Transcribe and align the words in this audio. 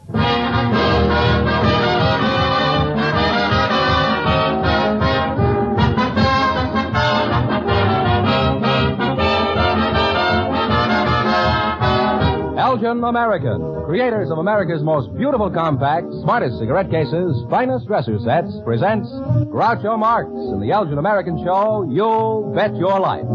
Elgin 12.78 13.02
American, 13.02 13.84
creators 13.86 14.30
of 14.30 14.38
America's 14.38 14.84
most 14.84 15.12
beautiful 15.16 15.50
compacts, 15.50 16.14
smartest 16.22 16.60
cigarette 16.60 16.88
cases, 16.88 17.42
finest 17.50 17.88
dresser 17.88 18.20
sets, 18.20 18.54
presents 18.64 19.10
Groucho 19.50 19.98
Marx 19.98 20.30
in 20.30 20.60
the 20.60 20.70
Elgin 20.70 20.96
American 20.96 21.42
show, 21.44 21.82
You 21.90 22.52
Bet 22.54 22.76
Your 22.76 23.00
Life. 23.00 23.26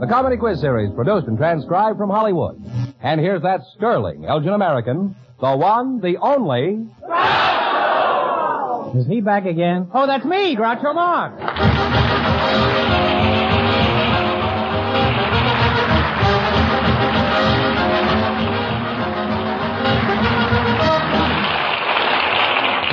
The 0.00 0.06
comedy 0.06 0.36
quiz 0.36 0.60
series 0.60 0.92
produced 0.94 1.28
and 1.28 1.38
transcribed 1.38 1.96
from 1.96 2.10
Hollywood. 2.10 2.62
And 3.00 3.18
here's 3.22 3.40
that 3.40 3.62
sterling 3.74 4.26
Elgin 4.26 4.52
American, 4.52 5.16
the 5.40 5.56
one, 5.56 6.02
the 6.02 6.18
only, 6.18 6.86
Is 9.00 9.06
he 9.06 9.22
back 9.22 9.46
again? 9.46 9.88
Oh, 9.94 10.06
that's 10.06 10.26
me, 10.26 10.54
Groucho 10.54 10.94
Marx. 10.94 11.99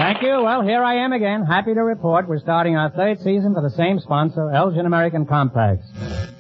Thank 0.07 0.22
you. 0.22 0.41
Well, 0.41 0.62
here 0.62 0.81
I 0.81 1.03
am 1.03 1.12
again. 1.12 1.44
Happy 1.44 1.73
to 1.73 1.84
report 1.84 2.29
we're 2.29 2.40
starting 2.40 2.78
our 2.78 2.90
third 2.90 3.18
season 3.18 3.53
for 3.53 3.62
the 3.62 3.75
same 3.75 4.00
sponsor, 4.00 4.50
Elgin 4.51 4.85
American 4.85 5.25
Compacts. 5.25 5.85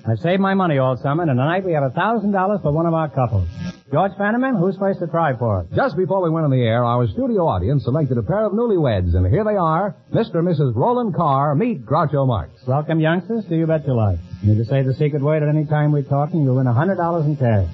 I've 0.07 0.19
saved 0.19 0.39
my 0.39 0.53
money 0.53 0.77
all 0.77 0.95
summer, 0.95 1.23
and 1.23 1.29
tonight 1.29 1.65
we 1.65 1.73
have 1.73 1.83
a 1.83 1.89
thousand 1.89 2.31
dollars 2.31 2.61
for 2.63 2.71
one 2.71 2.85
of 2.85 2.93
our 2.93 3.09
couples. 3.09 3.49
George 3.91 4.13
Fenneman, 4.13 4.57
who's 4.57 4.77
first 4.77 5.01
to 5.01 5.07
try 5.07 5.35
for 5.35 5.59
it? 5.59 5.75
Just 5.75 5.97
before 5.97 6.23
we 6.23 6.29
went 6.29 6.45
on 6.45 6.51
the 6.51 6.63
air, 6.63 6.85
our 6.85 7.09
studio 7.09 7.45
audience 7.45 7.83
selected 7.83 8.17
a 8.17 8.23
pair 8.23 8.45
of 8.45 8.53
newlyweds, 8.53 9.13
and 9.15 9.27
here 9.27 9.43
they 9.43 9.57
are, 9.57 9.97
Mr. 10.13 10.35
and 10.35 10.47
Mrs. 10.47 10.73
Roland 10.73 11.13
Carr. 11.13 11.53
Meet 11.53 11.85
Groucho 11.85 12.25
Marx. 12.25 12.53
Welcome, 12.65 13.01
youngsters, 13.01 13.43
to 13.49 13.57
You 13.57 13.67
Bet 13.67 13.85
Your 13.85 13.97
Life. 13.97 14.19
You 14.43 14.53
need 14.53 14.59
to 14.59 14.65
say 14.65 14.81
the 14.83 14.93
secret 14.93 15.21
word 15.21 15.43
at 15.43 15.49
any 15.49 15.65
time 15.65 15.91
we're 15.91 16.03
talking, 16.03 16.43
you'll 16.43 16.55
win 16.55 16.67
a 16.67 16.73
hundred 16.73 16.95
dollars 16.95 17.25
in 17.25 17.35
cash. 17.35 17.67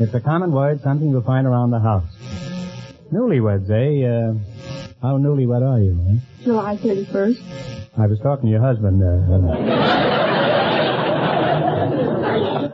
It's 0.00 0.12
a 0.12 0.20
common 0.20 0.50
word, 0.50 0.80
something 0.82 1.08
you'll 1.08 1.22
find 1.22 1.46
around 1.46 1.70
the 1.70 1.78
house. 1.78 2.10
Newlyweds, 3.12 3.70
eh? 3.70 4.08
Uh, 4.08 4.55
how 5.02 5.18
newlywed 5.18 5.62
are 5.62 5.80
you, 5.80 5.98
eh? 6.10 6.18
July 6.44 6.76
31st. 6.76 7.40
I 7.98 8.06
was 8.06 8.18
talking 8.20 8.46
to 8.46 8.50
your 8.50 8.60
husband. 8.60 9.02
Uh, 9.02 9.06
uh... 9.34 9.46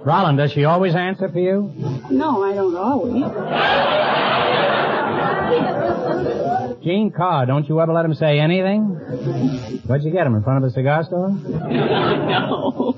Roland, 0.04 0.38
does 0.38 0.52
she 0.52 0.64
always 0.64 0.94
answer 0.94 1.28
for 1.28 1.38
you? 1.38 1.72
No, 2.10 2.42
I 2.42 2.54
don't 2.54 2.76
always. 2.76 3.22
Gene 6.82 7.12
Carr, 7.12 7.46
don't 7.46 7.68
you 7.68 7.80
ever 7.80 7.92
let 7.92 8.04
him 8.04 8.14
say 8.14 8.40
anything? 8.40 8.82
Where'd 9.86 10.02
you 10.02 10.10
get 10.10 10.26
him, 10.26 10.34
in 10.34 10.42
front 10.42 10.64
of 10.64 10.70
a 10.70 10.72
cigar 10.72 11.04
store? 11.04 11.30
No. 11.30 12.96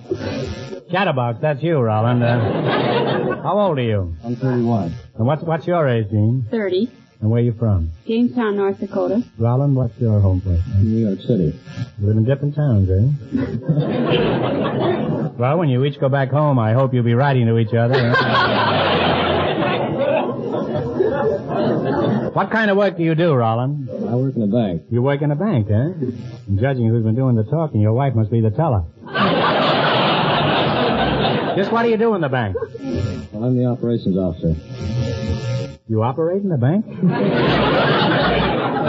Chatterbox, 0.91 1.41
that's 1.41 1.63
you, 1.63 1.79
Roland. 1.79 2.23
Uh, 2.23 3.43
how 3.43 3.59
old 3.59 3.79
are 3.79 3.83
you? 3.83 4.17
I'm 4.25 4.37
31. 4.37 4.95
And 5.17 5.27
what's, 5.27 5.43
what's 5.43 5.67
your 5.67 5.87
age, 5.89 6.09
Gene? 6.11 6.47
30. 6.51 6.91
And 7.25 7.31
where 7.31 7.41
are 7.41 7.43
you 7.43 7.55
from? 7.55 7.91
Jamestown, 8.07 8.59
North 8.59 8.79
Dakota. 8.79 9.25
Roland, 9.39 9.75
what's 9.75 9.99
your 9.99 10.21
home 10.21 10.43
place? 10.43 10.61
New 10.77 11.07
York 11.07 11.21
City. 11.21 11.59
You 11.99 12.07
live 12.07 12.19
in 12.19 12.25
different 12.27 12.55
towns, 12.55 12.91
eh? 12.91 13.01
well, 15.39 15.57
when 15.57 15.71
you 15.71 15.83
each 15.87 15.99
go 15.99 16.11
back 16.11 16.29
home, 16.29 16.59
I 16.59 16.75
hope 16.75 16.93
you'll 16.93 17.03
be 17.03 17.15
writing 17.15 17.47
to 17.47 17.57
each 17.57 17.73
other. 17.73 17.95
what 22.35 22.51
kind 22.51 22.71
of 22.71 22.77
work 22.77 22.99
do 22.99 23.05
you 23.05 23.15
do, 23.15 23.33
Roland? 23.33 23.89
I 23.89 24.15
work 24.17 24.37
in 24.37 24.43
a 24.43 24.47
bank. 24.47 24.83
You 24.91 25.01
work 25.01 25.23
in 25.23 25.31
a 25.31 25.37
bank, 25.37 25.69
eh? 25.71 25.73
And 25.73 26.61
judging 26.61 26.89
who's 26.89 27.05
been 27.05 27.15
doing 27.15 27.37
the 27.37 27.45
talking, 27.45 27.81
your 27.81 27.95
wife 27.95 28.15
must 28.15 28.31
be 28.31 28.43
the 28.43 28.51
teller. 28.51 28.85
Just 31.57 31.73
what 31.73 31.85
do 31.85 31.89
you 31.89 31.97
do 31.97 32.15
in 32.17 32.21
the 32.21 32.29
bank? 32.29 32.55
Well, 33.33 33.45
I'm 33.45 33.57
the 33.57 33.65
operations 33.65 34.19
officer. 34.19 34.55
You 35.87 36.03
operate 36.03 36.43
in 36.43 36.49
the 36.49 36.57
bank? 36.57 36.87
Have 36.87 36.97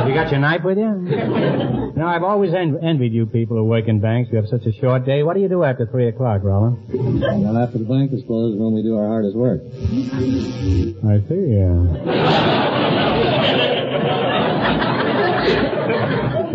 you 0.08 0.14
got 0.14 0.32
your 0.32 0.40
knife 0.40 0.64
with 0.64 0.78
you? 0.78 0.86
You 0.86 1.94
know, 2.02 2.08
I've 2.08 2.24
always 2.24 2.54
en- 2.54 2.80
envied 2.84 3.12
you 3.14 3.26
people 3.26 3.58
who 3.58 3.66
work 3.66 3.88
in 3.88 4.00
banks. 4.00 4.30
You 4.32 4.38
have 4.38 4.48
such 4.48 4.66
a 4.66 4.72
short 4.80 5.06
day. 5.06 5.22
What 5.24 5.36
do 5.36 5.42
you 5.42 5.50
do 5.50 5.64
after 5.64 5.86
three 5.86 6.08
o'clock, 6.08 6.42
Roland? 6.44 6.78
Well, 7.22 7.58
after 7.58 7.78
the 7.80 7.84
bank 7.86 8.14
is 8.14 8.24
closed, 8.26 8.58
when 8.60 8.74
we 8.74 8.82
do 8.82 8.98
our 8.98 9.08
hardest 9.08 9.36
work. 9.36 9.62
I 9.66 11.20
see, 11.28 11.52
yeah. 11.52 12.96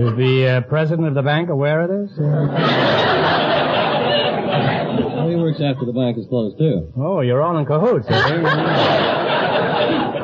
Is 0.01 0.17
the 0.17 0.49
uh, 0.49 0.61
president 0.63 1.07
of 1.09 1.15
the 1.15 1.23
bank 1.23 1.51
aware 1.51 1.83
of 1.83 1.91
this? 1.91 2.11
Well, 5.11 5.29
he 5.29 5.37
works 5.37 5.61
after 5.61 5.85
the 5.85 5.93
bank 5.93 6.17
is 6.17 6.27
closed, 6.29 6.57
too. 6.59 6.91
oh, 6.97 7.21
you're 7.21 7.43
all 7.43 7.59
in 7.59 7.67
cahoots? 7.67 8.07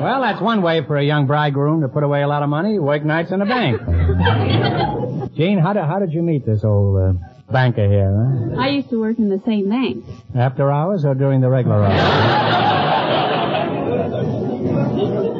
well, 0.02 0.20
that's 0.22 0.40
one 0.40 0.62
way 0.62 0.84
for 0.86 0.96
a 0.96 1.04
young 1.04 1.26
bridegroom 1.26 1.82
to 1.82 1.88
put 1.88 2.02
away 2.02 2.22
a 2.22 2.28
lot 2.28 2.42
of 2.42 2.48
money, 2.48 2.78
work 2.78 3.04
nights 3.04 3.30
in 3.32 3.40
a 3.40 3.46
bank. 3.46 3.80
Gene, 5.36 5.58
how 5.58 5.72
did, 5.72 5.84
how 5.84 5.98
did 5.98 6.12
you 6.12 6.22
meet 6.22 6.46
this 6.46 6.64
old 6.64 6.96
uh, 6.96 7.12
banker 7.52 7.86
here, 7.88 8.10
huh? 8.54 8.60
I 8.60 8.68
used 8.68 8.90
to 8.90 9.00
work 9.00 9.18
in 9.18 9.28
the 9.28 9.40
same 9.44 9.68
bank. 9.68 10.04
After 10.34 10.70
hours 10.72 11.04
or 11.04 11.14
during 11.14 11.40
the 11.40 11.50
regular 11.50 11.84
hours? 11.84 12.82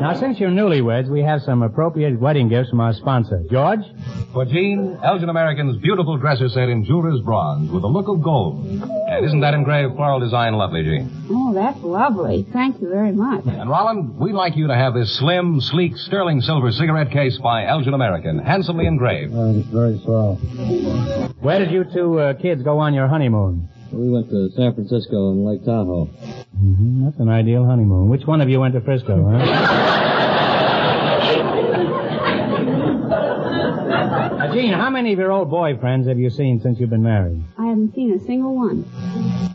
Now, 0.06 0.14
since 0.14 0.38
you're 0.38 0.50
newlyweds, 0.50 1.08
we 1.08 1.20
have 1.22 1.42
some 1.42 1.62
appropriate 1.62 2.20
wedding 2.20 2.48
gifts 2.48 2.70
from 2.70 2.78
our 2.78 2.92
sponsor. 2.92 3.42
George? 3.50 3.80
For 4.32 4.44
Jean, 4.44 4.96
Elgin 5.02 5.28
American's 5.28 5.78
beautiful 5.78 6.16
dresser 6.16 6.48
set 6.48 6.68
in 6.68 6.84
jeweler's 6.84 7.20
bronze 7.22 7.72
with 7.72 7.82
a 7.82 7.88
look 7.88 8.06
of 8.06 8.22
gold. 8.22 8.64
And 8.64 9.26
isn't 9.26 9.40
that 9.40 9.52
engraved 9.52 9.96
floral 9.96 10.20
design 10.20 10.54
lovely, 10.54 10.84
Jean? 10.84 11.10
Oh, 11.28 11.52
that's 11.52 11.80
lovely. 11.80 12.46
Thank 12.52 12.80
you 12.80 12.88
very 12.88 13.10
much. 13.10 13.46
And 13.46 13.68
Roland, 13.68 14.16
we'd 14.16 14.34
like 14.34 14.56
you 14.56 14.68
to 14.68 14.76
have 14.76 14.94
this 14.94 15.12
slim, 15.18 15.60
sleek, 15.60 15.96
sterling 15.96 16.40
silver 16.40 16.70
cigarette 16.70 17.10
case 17.10 17.36
by 17.38 17.66
Elgin 17.66 17.92
American, 17.92 18.38
handsomely 18.38 18.86
engraved. 18.86 19.34
Uh, 19.34 19.54
very 19.72 19.98
swell. 20.04 20.36
Where 21.40 21.58
did 21.58 21.72
you 21.72 21.82
two 21.82 22.20
uh, 22.20 22.34
kids 22.34 22.62
go 22.62 22.78
on 22.78 22.94
your 22.94 23.08
honeymoon? 23.08 23.68
We 23.92 24.10
went 24.10 24.30
to 24.30 24.50
San 24.50 24.72
Francisco 24.74 25.30
and 25.30 25.44
Lake 25.44 25.64
Tahoe. 25.64 26.08
Mm-hmm. 26.62 27.04
That's 27.04 27.18
an 27.18 27.28
ideal 27.28 27.64
honeymoon. 27.66 28.08
Which 28.08 28.26
one 28.26 28.40
of 28.40 28.48
you 28.48 28.60
went 28.60 28.74
to 28.74 28.80
Frisco, 28.80 29.28
huh? 29.28 29.92
Uh, 34.36 34.52
Gene, 34.52 34.72
how 34.72 34.90
many 34.90 35.12
of 35.12 35.18
your 35.18 35.32
old 35.32 35.50
boyfriends 35.50 36.06
have 36.08 36.18
you 36.18 36.28
seen 36.30 36.60
since 36.60 36.78
you've 36.78 36.90
been 36.90 37.02
married? 37.02 37.42
I 37.58 37.66
haven't 37.66 37.94
seen 37.94 38.12
a 38.12 38.18
single 38.26 38.54
one. 38.54 38.84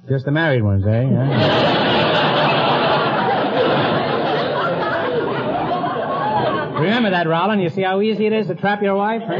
Just 0.09 0.25
the 0.25 0.31
married 0.31 0.63
ones, 0.63 0.85
eh? 0.87 1.05
Huh? 1.05 1.81
Remember 6.81 7.11
that, 7.11 7.27
Roland. 7.27 7.61
You 7.61 7.69
see 7.69 7.83
how 7.83 8.01
easy 8.01 8.25
it 8.25 8.33
is 8.33 8.47
to 8.47 8.55
trap 8.55 8.81
your 8.81 8.95
wife? 8.95 9.21
Huh? 9.25 9.37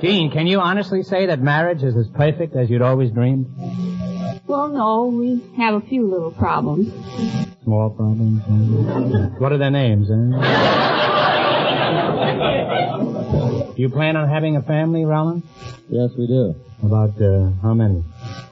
Gene, 0.00 0.30
can 0.30 0.46
you 0.46 0.60
honestly 0.60 1.02
say 1.02 1.26
that 1.26 1.40
marriage 1.40 1.82
is 1.82 1.96
as 1.96 2.08
perfect 2.08 2.54
as 2.56 2.68
you'd 2.68 2.82
always 2.82 3.10
dreamed? 3.10 3.46
Well, 4.52 4.68
no, 4.68 5.06
we 5.06 5.40
have 5.56 5.72
a 5.76 5.80
few 5.80 6.06
little 6.06 6.30
problems. 6.30 6.92
Small 7.64 7.88
problems. 7.88 8.42
huh? 8.44 9.30
What 9.38 9.50
are 9.50 9.56
their 9.56 9.70
names, 9.70 10.08
huh? 10.10 10.14
Eh? 10.14 10.52
Do 13.74 13.76
you 13.80 13.88
plan 13.88 14.14
on 14.18 14.28
having 14.28 14.56
a 14.56 14.62
family, 14.62 15.06
Roland? 15.06 15.42
Yes, 15.88 16.10
we 16.18 16.26
do. 16.26 16.54
About, 16.82 17.20
uh, 17.22 17.50
how 17.62 17.74
many? 17.74 18.02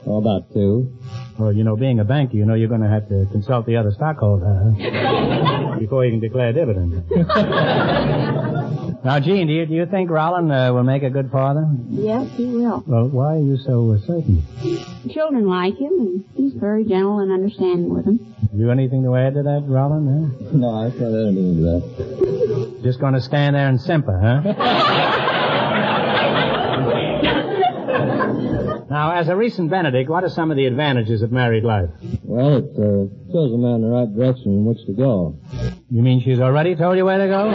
Oh, 0.07 0.19
about 0.19 0.53
two. 0.53 0.93
Well, 1.39 1.53
you 1.53 1.65
know, 1.65 1.75
being 1.75 2.01
a 2.01 2.05
banker, 2.05 2.37
you 2.37 2.45
know 2.45 2.55
you're 2.55 2.69
going 2.69 2.83
to 2.83 2.89
have 2.89 3.09
to 3.09 3.27
consult 3.33 3.67
the 3.67 3.77
other 3.77 3.93
stockholder 3.93 4.45
huh? 4.47 5.77
before 5.79 6.05
you 6.05 6.13
can 6.13 6.21
declare 6.21 6.53
dividends. 6.53 7.11
now, 9.05 9.19
Gene, 9.21 9.47
do 9.47 9.53
you, 9.55 9.67
do 9.67 9.75
you 9.75 9.87
think 9.87 10.11
Roland 10.11 10.53
uh, 10.53 10.71
will 10.75 10.85
make 10.85 11.03
a 11.03 11.11
good 11.11 11.31
father? 11.31 11.67
Yes, 11.89 12.31
he 12.37 12.45
will. 12.45 12.85
Well, 12.87 13.09
why 13.09 13.37
are 13.37 13.41
you 13.41 13.57
so 13.57 13.93
uh, 13.93 13.99
certain? 14.07 14.45
Children 15.13 15.49
like 15.49 15.77
him, 15.77 15.93
and 15.93 16.25
he's 16.35 16.53
very 16.55 16.85
gentle 16.85 17.21
and 17.21 17.33
understanding 17.33 17.93
with 17.93 18.05
them. 18.05 18.37
You 18.53 18.71
anything 18.71 19.03
to 19.05 19.17
add 19.17 19.35
to 19.35 19.43
that, 19.43 19.65
Roland? 19.67 20.37
Huh? 20.45 20.51
No, 20.53 20.75
I 20.75 20.91
can't 20.91 21.03
add 21.03 21.29
anything 21.29 21.57
to 21.57 21.63
that. 21.63 22.83
Just 22.83 23.01
going 23.01 23.15
to 23.15 23.21
stand 23.21 23.57
there 23.57 23.69
and 23.69 23.81
simper, 23.81 24.19
huh? 24.21 25.27
now, 28.91 29.13
as 29.13 29.29
a 29.29 29.37
recent 29.37 29.71
Benedict, 29.71 30.11
what 30.11 30.25
are 30.25 30.29
some 30.29 30.51
of 30.51 30.57
the 30.57 30.67
advantages 30.67 31.23
of 31.23 31.31
married 31.31 31.63
life? 31.63 31.91
Well, 32.25 32.57
it 32.57 32.65
uh, 32.75 33.07
shows 33.33 33.53
a 33.53 33.57
man 33.57 33.83
the 33.83 33.87
right 33.87 34.13
direction 34.13 34.51
in 34.51 34.65
which 34.65 34.85
to 34.87 34.93
go. 34.93 35.39
You 35.91 36.03
mean 36.03 36.21
she's 36.21 36.41
already 36.41 36.75
told 36.75 36.97
you 36.97 37.05
where 37.05 37.19
to 37.19 37.29
go? 37.29 37.53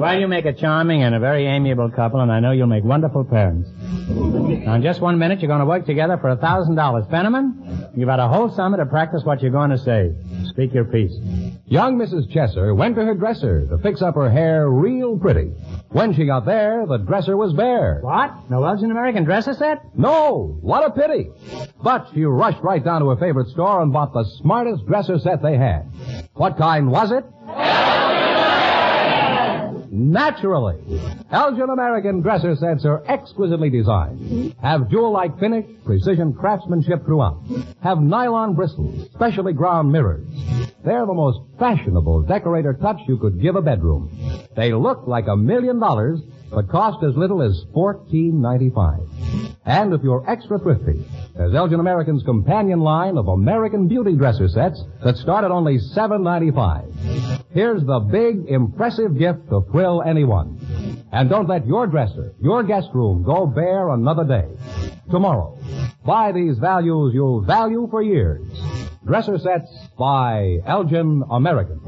well, 0.00 0.18
you 0.18 0.26
make 0.26 0.46
a 0.46 0.52
charming 0.52 1.04
and 1.04 1.14
a 1.14 1.20
very 1.20 1.46
amiable 1.46 1.90
couple, 1.90 2.18
and 2.18 2.32
I 2.32 2.40
know 2.40 2.50
you'll 2.50 2.66
make 2.66 2.82
wonderful 2.82 3.24
parents. 3.24 3.70
Now, 4.08 4.74
in 4.74 4.82
just 4.82 5.00
one 5.00 5.18
minute, 5.18 5.40
you're 5.40 5.48
going 5.48 5.60
to 5.60 5.66
work 5.66 5.86
together 5.86 6.18
for 6.18 6.30
a 6.30 6.36
thousand 6.36 6.74
dollars. 6.74 7.04
Fenneman, 7.06 7.96
you've 7.96 8.08
had 8.08 8.18
a 8.18 8.26
whole 8.26 8.50
summer 8.50 8.78
to 8.78 8.86
practice 8.86 9.22
what 9.22 9.42
you're 9.42 9.52
going 9.52 9.70
to 9.70 9.78
say. 9.78 10.12
Speak 10.48 10.74
your 10.74 10.86
piece. 10.86 11.12
Young 11.66 11.96
Mrs. 11.98 12.32
Chesser 12.32 12.74
went 12.74 12.96
to 12.96 13.04
her 13.04 13.14
dresser 13.14 13.66
to 13.68 13.78
fix 13.78 14.02
up 14.02 14.16
her 14.16 14.28
hair 14.28 14.68
real 14.68 15.16
pretty. 15.18 15.52
When 15.90 16.14
she 16.14 16.26
got 16.26 16.44
there, 16.44 16.84
the 16.86 16.98
dresser 16.98 17.36
was 17.36 17.52
bare. 17.52 18.00
What? 18.02 18.50
No 18.50 18.64
Elgin 18.64 18.90
American 18.90 19.24
dresser 19.24 19.54
set? 19.54 19.96
No, 19.96 20.58
what 20.60 20.84
a 20.84 20.90
pity. 20.90 21.30
But 21.82 22.08
she 22.12 22.24
rushed 22.24 22.62
right 22.62 22.84
down 22.84 23.00
to 23.02 23.08
her 23.10 23.16
favorite 23.16 23.48
store 23.48 23.80
and 23.82 23.92
bought 23.92 24.12
the 24.12 24.24
smartest 24.42 24.86
dresser 24.86 25.18
set 25.18 25.42
they 25.42 25.56
had. 25.56 25.90
What 26.34 26.58
kind 26.58 26.90
was 26.90 27.12
it? 27.12 27.24
Naturally. 29.90 31.00
Elgin 31.30 31.70
American 31.70 32.20
dresser 32.20 32.54
sets 32.56 32.84
are 32.84 33.02
exquisitely 33.06 33.70
designed. 33.70 34.54
Have 34.60 34.90
jewel-like 34.90 35.38
finish, 35.38 35.64
precision 35.84 36.34
craftsmanship 36.34 37.04
throughout. 37.06 37.40
Have 37.82 38.00
nylon 38.00 38.54
bristles, 38.54 39.08
specially 39.14 39.54
ground 39.54 39.90
mirrors. 39.90 40.26
They're 40.86 41.04
the 41.04 41.12
most 41.12 41.40
fashionable 41.58 42.22
decorator 42.22 42.72
touch 42.72 43.00
you 43.08 43.18
could 43.18 43.42
give 43.42 43.56
a 43.56 43.60
bedroom. 43.60 44.08
They 44.54 44.72
look 44.72 45.08
like 45.08 45.26
a 45.26 45.36
million 45.36 45.80
dollars, 45.80 46.20
but 46.50 46.68
cost 46.68 47.02
as 47.02 47.16
little 47.16 47.42
as 47.42 47.64
fourteen 47.74 48.40
ninety-five. 48.40 49.00
And 49.64 49.92
if 49.92 50.00
you're 50.04 50.24
extra 50.30 50.60
thrifty, 50.60 51.04
there's 51.34 51.56
Elgin 51.56 51.80
American's 51.80 52.22
companion 52.22 52.80
line 52.80 53.18
of 53.18 53.26
American 53.26 53.88
beauty 53.88 54.14
dresser 54.14 54.46
sets 54.46 54.80
that 55.04 55.16
start 55.16 55.44
at 55.44 55.50
only 55.50 55.80
seven 55.80 56.22
ninety-five. 56.22 56.94
Here's 57.50 57.84
the 57.84 57.98
big, 57.98 58.46
impressive 58.46 59.18
gift 59.18 59.48
to 59.50 59.62
thrill 59.72 60.02
anyone. 60.02 61.04
And 61.10 61.28
don't 61.28 61.48
let 61.48 61.66
your 61.66 61.88
dresser, 61.88 62.32
your 62.40 62.62
guest 62.62 62.90
room, 62.94 63.24
go 63.24 63.44
bare 63.44 63.88
another 63.88 64.22
day. 64.22 64.48
Tomorrow, 65.10 65.58
buy 66.04 66.30
these 66.30 66.58
values 66.58 67.12
you'll 67.12 67.40
value 67.40 67.88
for 67.90 68.02
years. 68.02 68.46
Dresser 69.04 69.38
sets 69.38 69.68
by 69.98 70.58
Elgin 70.66 71.22
American. 71.30 71.80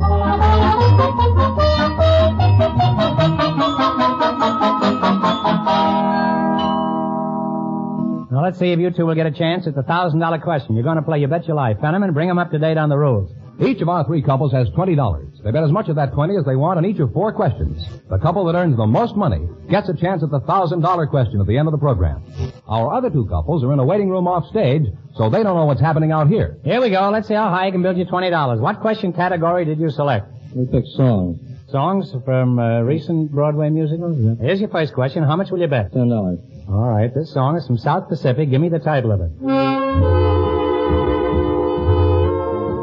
Now, 8.30 8.44
let's 8.44 8.58
see 8.58 8.72
if 8.72 8.78
you 8.78 8.90
two 8.90 9.06
will 9.06 9.14
get 9.14 9.26
a 9.26 9.30
chance 9.30 9.66
at 9.66 9.74
the 9.74 9.82
thousand 9.82 10.20
dollar 10.20 10.38
question. 10.38 10.74
You're 10.74 10.84
going 10.84 10.96
to 10.96 11.02
play 11.02 11.18
You 11.18 11.28
Bet 11.28 11.46
Your 11.46 11.56
Life. 11.56 11.78
Fenneman, 11.78 12.14
bring 12.14 12.28
them 12.28 12.38
up 12.38 12.50
to 12.52 12.58
date 12.58 12.78
on 12.78 12.88
the 12.88 12.96
rules. 12.96 13.30
Each 13.60 13.80
of 13.80 13.88
our 13.88 14.04
three 14.04 14.22
couples 14.22 14.52
has 14.52 14.68
twenty 14.70 14.94
dollars. 14.94 15.40
They 15.42 15.50
bet 15.50 15.64
as 15.64 15.72
much 15.72 15.88
of 15.88 15.96
that 15.96 16.12
twenty 16.12 16.36
as 16.36 16.44
they 16.44 16.54
want 16.54 16.78
on 16.78 16.84
each 16.86 17.00
of 17.00 17.12
four 17.12 17.32
questions. 17.32 17.84
The 18.08 18.18
couple 18.18 18.44
that 18.44 18.54
earns 18.54 18.76
the 18.76 18.86
most 18.86 19.16
money 19.16 19.48
gets 19.68 19.88
a 19.88 19.94
chance 19.94 20.22
at 20.22 20.30
the 20.30 20.38
thousand 20.40 20.80
dollar 20.80 21.06
question 21.08 21.40
at 21.40 21.46
the 21.46 21.58
end 21.58 21.66
of 21.66 21.72
the 21.72 21.78
program. 21.78 22.22
Our 22.68 22.94
other 22.94 23.10
two 23.10 23.26
couples 23.26 23.64
are 23.64 23.72
in 23.72 23.78
a 23.80 23.84
waiting 23.84 24.10
room 24.10 24.28
off 24.28 24.46
stage, 24.48 24.84
so 25.16 25.28
they 25.28 25.42
don't 25.42 25.56
know 25.56 25.64
what's 25.66 25.80
happening 25.80 26.12
out 26.12 26.28
here. 26.28 26.58
Here 26.62 26.80
we 26.80 26.90
go. 26.90 27.10
Let's 27.10 27.26
see 27.26 27.34
how 27.34 27.50
high 27.50 27.66
I 27.66 27.70
can 27.72 27.82
build 27.82 27.96
you 27.98 28.04
$20. 28.04 28.60
What 28.60 28.80
question 28.80 29.12
category 29.12 29.64
did 29.64 29.80
you 29.80 29.90
select? 29.90 30.26
We 30.54 30.66
picked 30.66 30.88
songs. 30.88 31.40
Songs 31.70 32.14
from 32.24 32.58
uh, 32.58 32.80
recent 32.80 33.30
Broadway 33.32 33.68
musicals? 33.70 34.38
Here's 34.40 34.60
your 34.60 34.70
first 34.70 34.94
question. 34.94 35.22
How 35.24 35.36
much 35.36 35.50
will 35.50 35.58
you 35.60 35.66
bet? 35.66 35.92
Ten 35.92 36.08
dollars. 36.08 36.38
All 36.68 36.88
right. 36.88 37.12
This 37.12 37.32
song 37.32 37.56
is 37.56 37.66
from 37.66 37.76
South 37.76 38.08
Pacific. 38.08 38.48
Give 38.50 38.60
me 38.60 38.68
the 38.70 38.78
title 38.78 39.10
of 39.12 39.20
it. 39.20 39.30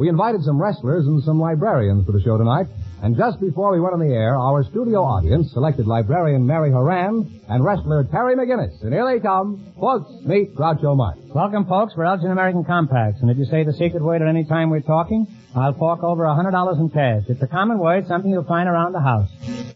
We 0.00 0.08
invited 0.08 0.42
some 0.42 0.60
wrestlers 0.60 1.06
and 1.06 1.22
some 1.22 1.38
librarians 1.38 2.06
for 2.06 2.10
the 2.10 2.20
show 2.20 2.38
tonight. 2.38 2.66
And 3.02 3.16
just 3.16 3.40
before 3.40 3.72
we 3.72 3.80
went 3.80 3.94
on 3.94 4.00
the 4.00 4.14
air, 4.14 4.36
our 4.36 4.62
studio 4.62 5.00
audience 5.02 5.52
selected 5.52 5.86
librarian 5.86 6.46
Mary 6.46 6.70
Horan 6.70 7.40
and 7.48 7.64
wrestler 7.64 8.04
Terry 8.04 8.36
McGinnis. 8.36 8.82
And 8.82 8.92
here 8.92 9.06
they 9.10 9.20
come. 9.20 9.72
Folks, 9.80 10.10
meet 10.26 10.54
Groucho 10.54 10.94
Marx. 10.94 11.18
Welcome, 11.34 11.64
folks, 11.64 11.94
for 11.94 12.04
Elgin 12.04 12.30
American 12.30 12.62
Compacts. 12.62 13.22
And 13.22 13.30
if 13.30 13.38
you 13.38 13.46
say 13.46 13.64
the 13.64 13.72
secret 13.72 14.02
word 14.02 14.20
at 14.20 14.28
any 14.28 14.44
time 14.44 14.68
we're 14.68 14.80
talking, 14.80 15.26
I'll 15.56 15.72
fork 15.72 16.02
over 16.02 16.24
a 16.24 16.34
hundred 16.34 16.50
dollars 16.50 16.78
in 16.78 16.90
cash. 16.90 17.22
It's 17.28 17.42
a 17.42 17.46
common 17.46 17.78
word, 17.78 18.06
something 18.06 18.30
you'll 18.30 18.44
find 18.44 18.68
around 18.68 18.92
the 18.92 19.00
house. 19.00 19.30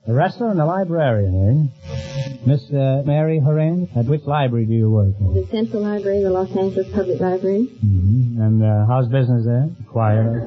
The 0.06 0.12
wrestler 0.12 0.50
and 0.50 0.60
the 0.60 0.66
librarian, 0.66 1.72
eh? 1.72 2.34
Miss 2.46 2.60
uh, 2.70 3.02
Mary 3.06 3.40
Horan, 3.40 3.88
at 3.96 4.04
which 4.04 4.22
library 4.24 4.66
do 4.66 4.74
you 4.74 4.90
work? 4.90 5.16
The 5.18 5.48
Central 5.50 5.82
Library, 5.82 6.22
the 6.22 6.30
Los 6.30 6.54
Angeles 6.54 6.86
Public 6.92 7.18
Library. 7.18 7.68
Mm-hmm. 7.82 8.40
And 8.40 8.62
uh, 8.62 8.84
how's 8.86 9.08
business 9.08 9.46
there? 9.46 9.70
Quiet. 9.88 10.44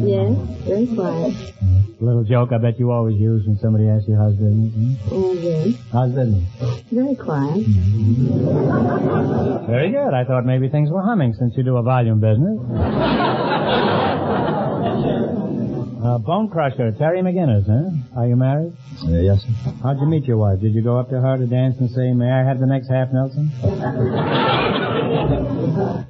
Yes, 0.00 0.32
very 0.64 0.86
quiet. 0.86 1.34
Little 2.14 2.30
joke 2.30 2.52
I 2.52 2.58
bet 2.58 2.78
you 2.78 2.92
always 2.92 3.18
use 3.18 3.44
when 3.44 3.58
somebody 3.58 3.88
asks 3.88 4.06
you 4.06 4.14
how's 4.14 4.36
business. 4.36 5.02
Oh, 5.10 5.32
yes, 5.34 5.74
How's 5.90 6.12
business? 6.12 6.44
very 6.92 7.16
quiet. 7.16 7.66
Very 9.66 9.90
good. 9.90 10.14
I 10.14 10.22
thought 10.22 10.46
maybe 10.46 10.68
things 10.68 10.90
were 10.90 11.02
humming 11.02 11.34
since 11.34 11.56
you 11.56 11.64
do 11.64 11.76
a 11.76 11.82
volume 11.82 12.20
business. 12.20 12.56
uh, 16.06 16.18
Bone 16.18 16.48
Crusher, 16.50 16.92
Terry 16.92 17.20
McGinnis, 17.20 17.66
huh? 17.66 17.90
Are 18.20 18.28
you 18.28 18.36
married? 18.36 18.74
yes, 19.08 19.42
sir. 19.42 19.72
How'd 19.82 19.98
you 19.98 20.06
meet 20.06 20.22
your 20.22 20.36
wife? 20.36 20.60
Did 20.60 20.72
you 20.72 20.82
go 20.82 20.96
up 21.00 21.10
to 21.10 21.20
her 21.20 21.36
to 21.36 21.48
dance 21.48 21.74
and 21.80 21.90
say, 21.90 22.12
may 22.12 22.30
I 22.30 22.44
have 22.46 22.60
the 22.60 22.66
next 22.66 22.86
half, 22.86 23.08
Nelson? 23.12 23.50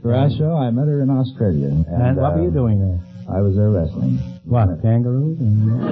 Groucho, 0.05 0.55
I 0.55 0.69
met 0.71 0.87
her 0.87 1.01
in 1.01 1.09
Australia. 1.09 1.69
And, 1.69 1.87
And, 1.89 2.17
what 2.19 2.35
were 2.37 2.43
you 2.43 2.51
uh, 2.51 2.53
doing 2.53 2.79
there? 2.79 3.14
I 3.29 3.41
was 3.41 3.57
there 3.57 3.71
wrestling. 3.71 4.19
What, 4.45 4.81
kangaroos? 4.83 5.39
And- 5.41 5.83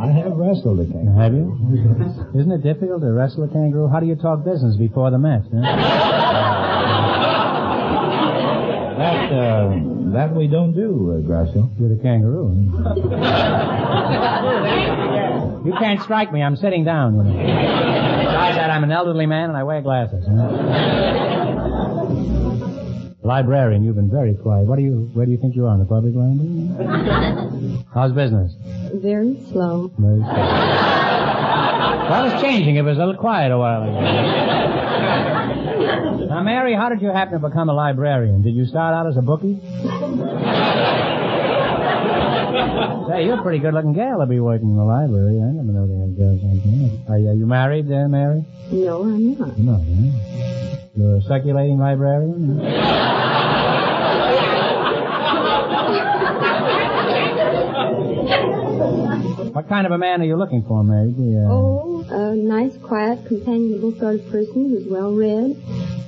I 0.00 0.06
have 0.10 0.32
wrestled 0.32 0.80
a 0.80 0.84
kangaroo. 0.86 1.16
Have 1.18 1.34
you? 1.34 2.40
Isn't 2.40 2.52
it 2.52 2.62
difficult 2.62 3.02
to 3.02 3.12
wrestle 3.12 3.44
a 3.44 3.48
kangaroo? 3.48 3.88
How 3.88 4.00
do 4.00 4.06
you 4.06 4.16
talk 4.16 4.44
business 4.44 4.76
before 4.76 5.10
the 5.10 5.18
match? 5.18 5.44
Huh? 5.52 5.60
That, 8.98 9.32
uh, 9.32 9.70
that 10.12 10.34
we 10.34 10.46
don't 10.46 10.72
do, 10.74 11.12
uh, 11.12 11.20
Groucho. 11.26 11.68
With 11.78 11.92
a 11.98 12.02
kangaroo. 12.02 12.54
huh? 12.76 12.94
you 15.64 15.72
can't 15.78 16.00
strike 16.02 16.32
me. 16.32 16.42
I'm 16.42 16.56
sitting 16.56 16.84
down. 16.84 17.16
You 17.16 17.22
know. 17.24 17.32
Besides 17.32 18.56
that, 18.56 18.70
I'm 18.70 18.84
an 18.84 18.92
elderly 18.92 19.26
man 19.26 19.48
and 19.50 19.56
I 19.56 19.62
wear 19.64 19.80
glasses. 19.82 20.24
Huh? 20.28 21.51
Librarian, 23.24 23.84
you've 23.84 23.94
been 23.94 24.10
very 24.10 24.34
quiet. 24.34 24.66
What 24.66 24.76
do 24.76 24.82
you? 24.82 25.10
Where 25.12 25.24
do 25.24 25.32
you 25.32 25.38
think 25.38 25.54
you 25.54 25.66
are 25.66 25.74
in 25.74 25.78
the 25.80 25.86
public 25.86 26.12
library? 26.14 27.84
How's 27.94 28.12
business? 28.12 28.52
Very 28.94 29.38
slow. 29.52 29.92
Very 29.96 30.20
slow. 30.20 30.32
Well, 32.10 32.32
it's 32.32 32.42
changing. 32.42 32.76
It 32.76 32.82
was 32.82 32.96
a 32.96 33.00
little 33.00 33.16
quiet 33.20 33.52
a 33.52 33.58
while 33.58 33.82
ago. 33.82 34.58
Now, 36.32 36.42
Mary, 36.42 36.74
how 36.74 36.88
did 36.88 37.02
you 37.02 37.08
happen 37.08 37.38
to 37.40 37.46
become 37.46 37.68
a 37.68 37.74
librarian? 37.74 38.40
Did 38.40 38.54
you 38.54 38.64
start 38.64 38.94
out 38.94 39.06
as 39.06 39.18
a 39.18 39.22
bookie? 39.22 39.60
Say, 42.52 43.24
you're 43.24 43.38
a 43.38 43.42
pretty 43.42 43.58
good-looking 43.58 43.94
gal 43.94 44.20
to 44.20 44.26
be 44.26 44.40
working 44.40 44.70
in 44.70 44.76
the 44.76 44.84
library. 44.84 45.40
I 45.40 45.52
never 45.52 45.72
know 45.72 45.86
they 45.86 45.98
had 45.98 46.16
girls 46.16 46.40
like 46.42 46.62
that. 46.62 47.12
Are 47.12 47.18
you, 47.18 47.28
are 47.30 47.34
you 47.34 47.46
married, 47.46 47.90
uh, 47.90 48.08
Mary? 48.08 48.44
No, 48.70 49.02
I'm 49.04 49.38
not. 49.38 49.58
No. 49.58 49.74
huh? 49.76 50.88
You're 50.94 51.16
a 51.16 51.22
circulating 51.22 51.78
librarian? 51.78 52.60
what 59.54 59.68
kind 59.68 59.86
of 59.86 59.92
a 59.92 59.98
man 59.98 60.20
are 60.20 60.24
you 60.24 60.36
looking 60.36 60.62
for, 60.66 60.82
Mary? 60.82 61.10
You, 61.16 61.38
uh, 61.38 61.52
Oh, 61.52 62.04
a 62.08 62.36
nice, 62.36 62.76
quiet, 62.78 63.24
companionable 63.26 63.92
sort 63.98 64.16
of 64.16 64.28
person 64.30 64.70
who's 64.70 64.86
well 64.88 65.12
read 65.12 65.56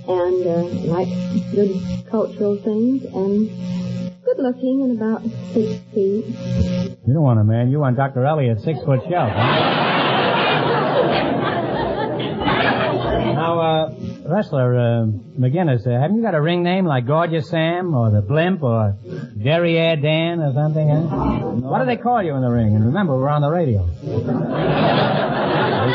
and 0.07 0.47
uh, 0.47 0.65
likes 0.93 1.11
good 1.55 1.75
cultural 2.11 2.57
things 2.57 3.05
and 3.05 3.51
good 4.35 4.43
looking 4.43 4.83
and 4.83 4.97
about 4.97 5.23
six 5.53 5.81
feet. 5.95 6.25
You 7.07 7.15
don't 7.15 7.23
want 7.23 7.41
a 7.41 7.45
man. 7.45 7.71
You 7.71 7.79
want 7.81 7.97
Dr. 7.97 8.25
Eliot's 8.25 8.65
six-foot 8.65 9.01
shelf, 9.09 9.31
huh? 9.33 9.35
now, 13.35 13.61
uh, 13.61 13.95
wrestler, 14.27 14.77
uh, 14.79 15.07
McGinnis, 15.39 15.87
uh, 15.87 16.01
haven't 16.01 16.17
you 16.17 16.23
got 16.23 16.35
a 16.35 16.41
ring 16.41 16.63
name 16.63 16.87
like 16.87 17.07
Gorgeous 17.07 17.49
Sam 17.51 17.95
or 17.95 18.11
the 18.11 18.23
Blimp 18.23 18.63
or 18.63 18.97
Derriere 19.37 19.97
Dan 20.01 20.41
or 20.41 20.53
something, 20.55 20.89
huh? 20.89 21.01
What 21.55 21.81
do 21.81 21.87
they 21.87 21.97
call 21.97 22.23
you 22.23 22.35
in 22.35 22.43
the 22.43 22.51
ring? 22.51 22.75
And 22.75 22.87
remember, 22.87 23.17
we're 23.17 23.29
on 23.29 23.43
the 23.43 23.51
radio. 23.51 23.87
They 23.87 24.25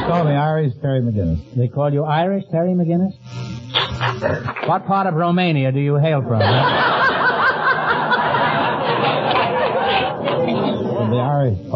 call 0.06 0.24
me 0.24 0.34
Irish 0.34 0.74
Terry 0.82 1.02
McGinnis. 1.02 1.56
They 1.56 1.68
call 1.68 1.92
you 1.92 2.04
Irish 2.04 2.44
Terry 2.52 2.74
McGinnis? 2.74 3.14
What 4.68 4.86
part 4.86 5.08
of 5.08 5.16
Romania 5.16 5.72
do 5.72 5.80
you 5.80 5.96
hail 5.98 6.22
from? 6.22 6.42
huh? 6.42 6.96
The 11.10 11.16
Irish 11.16 11.58
part. 11.72 11.74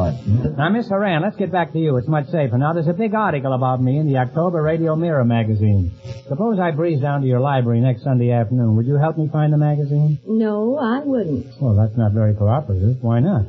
Now, 0.58 0.70
Miss 0.70 0.88
Horan, 0.88 1.22
let's 1.24 1.36
get 1.36 1.51
back 1.51 1.74
to 1.74 1.79
you. 1.79 1.98
It's 1.98 2.08
much 2.08 2.27
safer. 2.29 2.58
Now, 2.58 2.74
there's 2.74 2.88
a 2.88 2.93
big 2.93 3.13
article 3.13 3.53
about 3.53 3.82
me 3.82 3.98
in 3.98 4.08
the 4.08 4.17
October 4.17 4.62
Radio 4.62 4.96
Mirror 4.96 5.25
magazine. 5.25 5.91
Suppose 6.27 6.60
I 6.60 6.72
breeze 6.72 7.01
down 7.01 7.22
to 7.22 7.27
your 7.27 7.39
library 7.39 7.79
next 7.82 8.03
Sunday 8.03 8.32
afternoon. 8.32 8.75
Would 8.75 8.86
you 8.86 8.96
help 8.96 9.17
me 9.17 9.27
find 9.32 9.51
the 9.51 9.58
magazine? 9.58 10.20
No, 10.25 10.77
I 10.77 11.00
wouldn't. 11.00 11.48
Well, 11.62 11.75
that's 11.75 11.98
not 11.98 12.12
very 12.13 12.34
cooperative. 12.36 12.98
Why 13.01 13.20
not? 13.20 13.46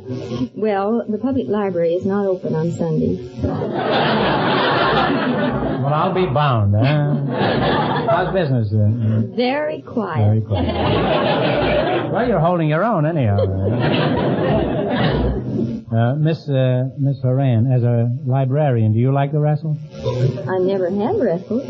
Well, 0.57 1.05
the 1.09 1.19
public 1.19 1.47
library 1.49 1.95
is 1.95 2.05
not 2.07 2.27
open 2.27 2.55
on 2.55 2.73
Sundays. 2.73 3.31
Well, 5.85 5.93
I'll 5.93 6.15
be 6.15 6.27
bound. 6.27 6.75
Huh? 6.75 8.07
How's 8.09 8.33
business? 8.33 8.73
Uh, 8.73 9.35
Very 9.37 9.83
quiet. 9.83 10.25
very 10.25 10.41
quiet. 10.41 12.13
well, 12.13 12.27
you're 12.29 12.41
holding 12.41 12.69
your 12.69 12.85
own 12.85 13.05
anyhow. 13.07 13.37
Uh, 15.93 16.15
Miss 16.15 16.49
uh, 16.49 16.89
Miss 16.99 17.21
Horan, 17.21 17.71
as 17.71 17.83
a 17.83 18.11
librarian, 18.27 18.93
do 18.93 18.99
you 18.99 19.13
like 19.13 19.33
to 19.33 19.39
wrestle? 19.39 19.77
I 20.49 20.59
never 20.59 20.91
have 20.91 21.17
wrestled. 21.21 21.63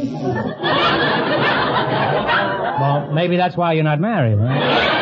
Well, 2.80 3.12
maybe 3.12 3.36
that's 3.36 3.56
why 3.56 3.74
you're 3.74 3.84
not 3.84 4.00
married. 4.00 4.38
Huh? 4.38 5.00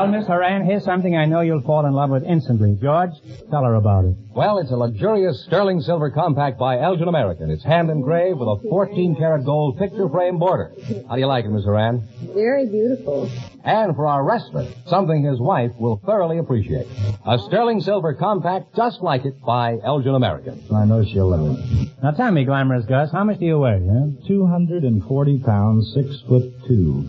Well, 0.00 0.08
Miss 0.08 0.26
Horan, 0.26 0.64
here's 0.64 0.82
something 0.82 1.14
I 1.14 1.26
know 1.26 1.42
you'll 1.42 1.60
fall 1.60 1.84
in 1.84 1.92
love 1.92 2.08
with 2.08 2.24
instantly. 2.24 2.74
George, 2.80 3.10
tell 3.50 3.64
her 3.64 3.74
about 3.74 4.06
it. 4.06 4.16
Well, 4.34 4.56
it's 4.56 4.70
a 4.70 4.76
luxurious 4.76 5.44
sterling 5.44 5.82
silver 5.82 6.10
compact 6.10 6.58
by 6.58 6.78
Elgin 6.78 7.06
American. 7.06 7.50
It's 7.50 7.62
hand 7.62 7.90
engraved 7.90 8.38
with 8.38 8.48
a 8.48 8.68
14 8.70 9.14
karat 9.16 9.44
gold 9.44 9.78
picture 9.78 10.08
frame 10.08 10.38
border. 10.38 10.72
How 11.06 11.16
do 11.16 11.20
you 11.20 11.26
like 11.26 11.44
it, 11.44 11.50
Miss 11.50 11.64
Horan? 11.64 12.08
Very 12.32 12.64
beautiful. 12.66 13.30
And 13.62 13.94
for 13.94 14.06
our 14.06 14.24
wrestler, 14.24 14.66
something 14.86 15.22
his 15.22 15.38
wife 15.38 15.72
will 15.78 16.00
thoroughly 16.06 16.38
appreciate. 16.38 16.86
A 17.26 17.38
sterling 17.38 17.82
silver 17.82 18.14
compact 18.14 18.74
just 18.74 19.02
like 19.02 19.26
it 19.26 19.38
by 19.42 19.76
Elgin 19.84 20.14
American. 20.14 20.64
I 20.74 20.86
know 20.86 21.04
she'll 21.04 21.28
love 21.28 21.58
it. 21.58 21.90
Now 22.02 22.12
tell 22.12 22.30
me, 22.32 22.46
Glamorous 22.46 22.86
Gus, 22.86 23.12
how 23.12 23.24
much 23.24 23.38
do 23.38 23.44
you 23.44 23.58
weigh, 23.58 23.86
huh? 23.86 24.26
240 24.26 25.38
pounds, 25.40 25.92
six 25.92 26.22
foot 26.26 26.54
two. 26.66 27.06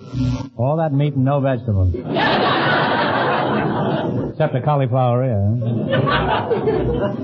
All 0.57 0.75
that 0.75 0.91
meat 0.91 1.13
and 1.13 1.24
no 1.24 1.39
vegetables. 1.39 1.95
Except 4.32 4.53
the 4.53 4.62
cauliflower 4.62 5.24
ear. 5.24 5.58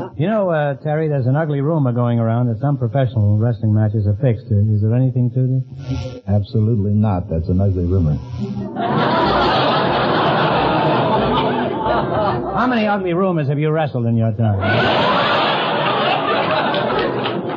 You 0.17 0.25
know, 0.27 0.50
uh, 0.50 0.74
Terry, 0.82 1.10
there's 1.10 1.27
an 1.27 1.36
ugly 1.36 1.62
rumor 1.62 1.91
going 1.91 2.17
around 2.17 2.48
that 2.48 2.60
some 2.60 2.75
professional 2.77 3.38
wrestling 3.38 3.72
matches 3.74 4.08
are 4.08 4.15
fixed. 4.15 4.48
Uh, 4.51 4.56
Is 4.74 4.82
there 4.82 4.96
anything 4.96 5.29
to 5.29 5.62
this? 5.62 6.22
Absolutely 6.27 6.94
not. 6.94 7.29
That's 7.29 7.48
an 7.50 7.62
ugly 7.62 7.86
rumor. 7.86 8.17
How 11.38 12.65
many 12.67 12.88
ugly 12.88 13.13
rumors 13.13 13.48
have 13.50 13.60
you 13.60 13.70
wrestled 13.70 14.06
in 14.08 14.17
your 14.17 14.32
time? 14.32 14.60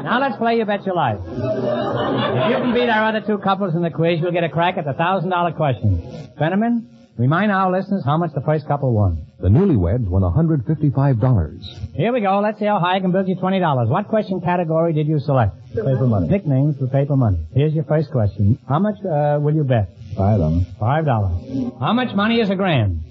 now 0.04 0.20
let's 0.20 0.36
play 0.36 0.56
You 0.58 0.64
Bet 0.66 0.84
Your 0.84 0.94
Life. 0.94 1.18
If 1.24 2.50
you 2.50 2.56
can 2.58 2.74
beat 2.74 2.88
our 2.90 3.04
other 3.08 3.22
two 3.26 3.38
couples 3.38 3.74
in 3.74 3.80
the 3.82 3.90
quiz, 3.90 4.20
you'll 4.20 4.32
get 4.32 4.44
a 4.44 4.48
crack 4.50 4.76
at 4.76 4.84
the 4.84 4.92
thousand 4.92 5.30
dollar 5.30 5.52
question. 5.52 6.02
Fenneman, 6.38 6.84
Remind 7.20 7.52
our 7.52 7.70
listeners 7.70 8.02
how 8.02 8.16
much 8.16 8.32
the 8.34 8.40
first 8.40 8.66
couple 8.66 8.94
won. 8.94 9.26
The 9.40 9.48
newlyweds 9.48 10.08
won 10.08 10.22
$155. 10.22 11.94
Here 11.94 12.14
we 12.14 12.22
go. 12.22 12.40
Let's 12.40 12.58
see 12.58 12.64
how 12.64 12.78
high 12.78 12.96
I 12.96 13.00
can 13.00 13.12
build 13.12 13.28
you 13.28 13.36
$20. 13.36 13.88
What 13.88 14.08
question 14.08 14.40
category 14.40 14.94
did 14.94 15.06
you 15.06 15.18
select? 15.20 15.54
Paper 15.74 16.06
money. 16.06 16.28
Nicknames 16.28 16.78
for 16.78 16.86
paper 16.86 17.16
money. 17.16 17.36
Here's 17.54 17.74
your 17.74 17.84
first 17.84 18.10
question. 18.10 18.58
How 18.66 18.78
much 18.78 18.94
uh, 19.04 19.38
will 19.38 19.54
you 19.54 19.64
bet? 19.64 19.90
Five 20.16 20.38
dollars. 20.38 20.64
Five 20.80 21.04
dollars. 21.04 21.72
How 21.78 21.92
much 21.92 22.14
money 22.16 22.40
is 22.40 22.48
a 22.48 22.56
grand? 22.56 23.02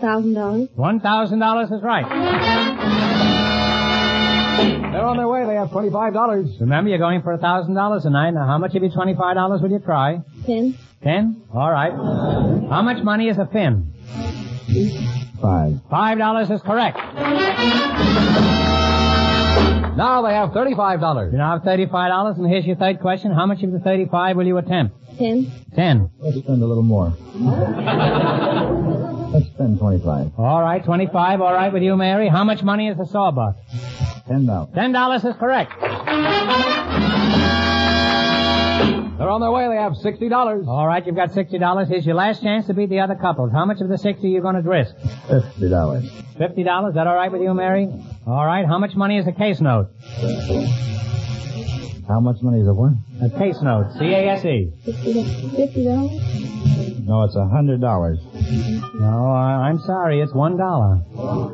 Thousand 0.00 0.32
dollars. 0.32 0.70
One 0.74 1.00
thousand 1.00 1.40
dollars 1.40 1.70
is 1.70 1.82
right. 1.82 2.08
They're 4.92 5.04
on 5.04 5.18
their 5.18 5.28
way. 5.28 5.44
They 5.46 5.56
have 5.56 5.68
$25. 5.68 6.60
Remember, 6.60 6.88
you're 6.88 6.98
going 6.98 7.20
for 7.20 7.32
a 7.34 7.38
thousand 7.38 7.74
dollars 7.74 8.04
tonight. 8.04 8.30
Now, 8.30 8.46
how 8.46 8.56
much 8.56 8.74
of 8.74 8.82
your 8.82 8.92
twenty-five 8.92 9.34
dollars 9.34 9.60
will 9.60 9.70
you 9.70 9.78
try? 9.78 10.22
Ten. 10.46 10.74
Ten? 11.02 11.42
All 11.54 11.70
right. 11.70 11.92
How 12.70 12.82
much 12.82 13.02
money 13.04 13.28
is 13.28 13.38
a 13.38 13.46
fin? 13.46 13.92
Five. 15.40 15.80
Five 15.88 16.18
dollars 16.18 16.50
is 16.50 16.60
correct. 16.62 16.98
Now 19.96 20.22
they 20.22 20.32
have 20.32 20.50
$35. 20.50 21.32
You 21.32 21.38
now 21.38 21.52
have 21.54 21.64
thirty-five 21.64 22.08
dollars, 22.10 22.36
and 22.38 22.48
here's 22.48 22.64
your 22.64 22.76
third 22.76 23.00
question. 23.00 23.32
How 23.32 23.46
much 23.46 23.62
of 23.64 23.72
the 23.72 23.80
thirty-five 23.80 24.36
will 24.36 24.46
you 24.46 24.56
attempt? 24.58 24.94
Ten. 25.18 25.50
Ten. 25.74 26.10
Let's 26.18 26.38
spend 26.38 26.62
a 26.62 26.66
little 26.66 26.84
more. 26.84 27.12
Let's 29.32 29.46
spend 29.48 29.78
twenty-five. 29.80 30.32
All 30.38 30.60
right, 30.62 30.84
twenty-five. 30.84 31.40
All 31.40 31.52
right 31.52 31.72
with 31.72 31.82
you, 31.82 31.96
Mary. 31.96 32.28
How 32.28 32.44
much 32.44 32.62
money 32.62 32.88
is 32.88 32.98
a 33.00 33.06
sawbuck? 33.06 33.56
Ten 34.28 34.46
dollars. 34.46 34.70
Ten 34.74 34.92
dollars 34.92 35.24
is 35.24 35.34
correct. 35.36 35.72
They're 39.18 39.28
on 39.28 39.40
their 39.40 39.50
way. 39.50 39.66
They 39.68 39.74
have 39.76 39.94
$60. 39.94 40.66
All 40.68 40.86
right, 40.86 41.04
you've 41.04 41.16
got 41.16 41.32
sixty 41.32 41.58
dollars. 41.58 41.88
Here's 41.88 42.06
your 42.06 42.14
last 42.14 42.40
chance 42.40 42.66
to 42.68 42.74
beat 42.74 42.88
the 42.88 43.00
other 43.00 43.16
couples. 43.16 43.50
How 43.52 43.64
much 43.64 43.80
of 43.80 43.88
the 43.88 43.98
sixty 43.98 44.28
are 44.28 44.30
you 44.30 44.40
going 44.40 44.54
to 44.54 44.62
risk? 44.62 44.94
Fifty 45.28 45.68
dollars. 45.68 46.08
Fifty 46.38 46.62
dollars. 46.62 46.90
Is 46.90 46.94
that 46.94 47.06
all 47.08 47.16
right 47.16 47.30
with 47.32 47.42
you, 47.42 47.52
Mary? 47.52 47.88
All 48.26 48.46
right. 48.46 48.64
How 48.64 48.78
much 48.78 48.94
money 48.94 49.18
is 49.18 49.26
a 49.26 49.32
case 49.32 49.60
note? 49.60 49.88
How 52.06 52.20
much 52.20 52.36
money 52.42 52.60
is 52.60 52.68
it 52.68 52.72
worth? 52.72 52.94
A 53.20 53.28
case 53.38 53.60
note. 53.60 53.92
C 53.98 54.04
A 54.06 54.28
S 54.30 54.44
E. 54.44 54.70
Fifty 54.84 55.84
dollars. 55.84 57.00
No, 57.04 57.24
it's 57.24 57.34
a 57.36 57.46
hundred 57.48 57.80
dollars. 57.80 58.18
No, 58.94 59.26
I- 59.32 59.68
I'm 59.68 59.78
sorry. 59.80 60.20
It's 60.20 60.32
one 60.32 60.56
dollar. 60.56 61.00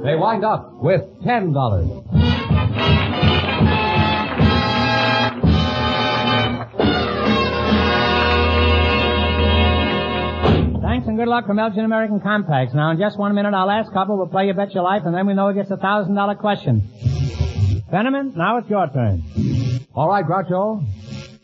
They 0.04 0.16
wind 0.16 0.44
up 0.44 0.74
with 0.82 1.00
$10. 1.24 2.10
Thanks 2.12 3.43
and 11.14 11.20
good 11.20 11.30
luck 11.30 11.46
from 11.46 11.60
Elgin 11.60 11.84
American 11.84 12.18
Compacts. 12.18 12.74
Now, 12.74 12.90
in 12.90 12.98
just 12.98 13.16
one 13.16 13.36
minute, 13.36 13.54
our 13.54 13.66
last 13.66 13.92
couple 13.92 14.18
will 14.18 14.26
play 14.26 14.48
You 14.48 14.54
Bet 14.54 14.74
Your 14.74 14.82
Life, 14.82 15.02
and 15.04 15.14
then 15.14 15.28
we 15.28 15.34
know 15.34 15.46
who 15.46 15.54
gets 15.54 15.70
a 15.70 15.76
thousand 15.76 16.16
dollar 16.16 16.34
question. 16.34 16.82
Fenneman, 17.92 18.34
now 18.34 18.58
it's 18.58 18.68
your 18.68 18.88
turn. 18.88 19.22
All 19.94 20.08
right, 20.08 20.24
Groucho. 20.24 20.84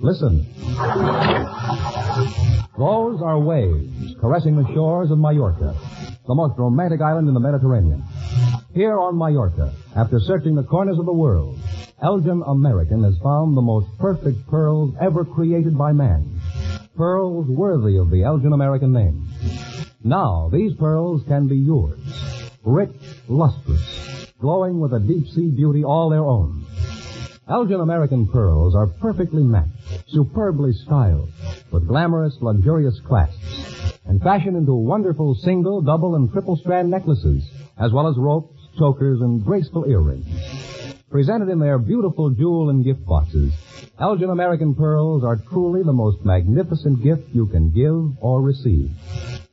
Listen. 0.01 0.45
Those 2.77 3.23
are 3.23 3.39
waves 3.39 4.17
caressing 4.21 4.57
the 4.57 4.67
shores 4.75 5.13
of 5.13 5.19
Mallorca, 5.19 5.77
the 6.27 6.35
most 6.35 6.59
romantic 6.59 7.01
island 7.01 7.29
in 7.29 7.35
the 7.35 7.41
Mediterranean. 7.41 8.03
Here 8.75 8.99
on 8.99 9.17
Mallorca, 9.17 9.73
after 9.95 10.19
searching 10.19 10.57
the 10.57 10.65
corners 10.65 10.99
of 10.99 11.07
the 11.07 11.13
world, 11.13 11.61
Elgin 12.03 12.43
American 12.45 13.05
has 13.05 13.17
found 13.23 13.57
the 13.57 13.63
most 13.63 13.87
perfect 14.01 14.49
pearls 14.49 14.97
ever 15.01 15.25
created 15.25 15.79
by 15.79 15.93
man. 15.93 16.41
Pearls 16.97 17.47
worthy 17.47 17.99
of 17.99 18.11
the 18.11 18.25
Elgin 18.25 18.53
American 18.53 18.93
name. 18.93 19.30
Now, 20.03 20.49
these 20.51 20.73
pearls 20.75 21.23
can 21.29 21.47
be 21.47 21.59
yours. 21.59 22.01
Rich, 22.65 22.97
lustrous, 23.29 24.33
glowing 24.41 24.81
with 24.81 24.95
a 24.95 25.01
deep 25.01 25.29
sea 25.29 25.51
beauty 25.51 25.85
all 25.85 26.09
their 26.09 26.25
own. 26.25 26.65
Elgin 27.47 27.81
American 27.81 28.27
pearls 28.27 28.75
are 28.75 28.87
perfectly 28.87 29.43
matched, 29.43 30.09
superbly 30.09 30.73
styled, 30.73 31.29
with 31.71 31.87
glamorous, 31.87 32.35
luxurious 32.41 32.99
clasps, 33.01 33.99
and 34.07 34.23
fashioned 34.23 34.57
into 34.57 34.73
wonderful 34.73 35.35
single, 35.35 35.83
double, 35.83 36.15
and 36.15 36.33
triple 36.33 36.57
strand 36.57 36.91
necklaces, 36.91 37.45
as 37.77 37.93
well 37.93 38.09
as 38.09 38.17
ropes, 38.17 38.59
chokers, 38.79 39.21
and 39.21 39.45
graceful 39.45 39.85
earrings. 39.87 40.27
Presented 41.11 41.51
in 41.51 41.59
their 41.59 41.79
beautiful 41.79 42.31
jewel 42.31 42.71
and 42.71 42.85
gift 42.85 43.05
boxes, 43.05 43.53
Elgin 43.99 44.31
American 44.31 44.75
pearls 44.75 45.25
are 45.25 45.37
truly 45.37 45.83
the 45.83 45.93
most 45.93 46.25
magnificent 46.25 47.03
gift 47.03 47.29
you 47.35 47.47
can 47.47 47.71
give 47.71 48.17
or 48.23 48.41
receive. 48.41 48.91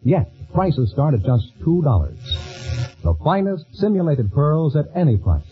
Yet, 0.08 0.32
prices 0.54 0.90
start 0.92 1.16
at 1.16 1.26
just 1.26 1.60
$2. 1.66 3.04
The 3.04 3.14
finest 3.26 3.66
simulated 3.76 4.32
pearls 4.32 4.78
at 4.78 4.86
any 4.96 5.18
price. 5.18 5.44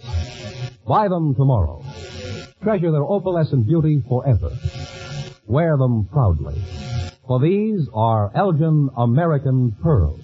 Buy 0.87 1.09
them 1.09 1.35
tomorrow. 1.35 1.83
Treasure 2.63 2.89
their 2.89 3.03
opalescent 3.03 3.67
beauty 3.67 4.01
forever. 4.07 4.57
Wear 5.45 5.75
them 5.75 6.07
proudly. 6.09 6.55
For 7.27 7.41
these 7.41 7.89
are 7.93 8.31
Elgin 8.33 8.91
American 8.95 9.73
pearls. 9.83 10.21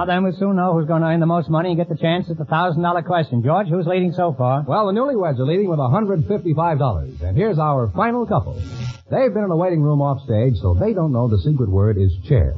Now 0.00 0.06
then, 0.06 0.24
we'll 0.24 0.32
soon 0.32 0.56
know 0.56 0.72
who's 0.72 0.86
going 0.86 1.02
to 1.02 1.08
earn 1.08 1.20
the 1.20 1.26
most 1.26 1.50
money 1.50 1.68
and 1.68 1.76
get 1.76 1.90
the 1.90 1.94
chance 1.94 2.30
at 2.30 2.38
the 2.38 2.46
thousand 2.46 2.80
dollar 2.80 3.02
question. 3.02 3.42
George, 3.42 3.68
who's 3.68 3.86
leading 3.86 4.14
so 4.14 4.32
far? 4.32 4.64
Well, 4.66 4.86
the 4.86 4.94
newlyweds 4.94 5.38
are 5.38 5.44
leading 5.44 5.68
with 5.68 5.78
$155. 5.78 7.20
And 7.20 7.36
here's 7.36 7.58
our 7.58 7.92
final 7.94 8.24
couple. 8.24 8.54
They've 9.10 9.34
been 9.34 9.42
in 9.42 9.50
the 9.50 9.56
waiting 9.56 9.82
room 9.82 10.00
off 10.00 10.22
stage, 10.24 10.54
so 10.62 10.72
they 10.72 10.94
don't 10.94 11.12
know 11.12 11.28
the 11.28 11.38
secret 11.38 11.68
word 11.68 11.98
is 11.98 12.16
chair. 12.26 12.54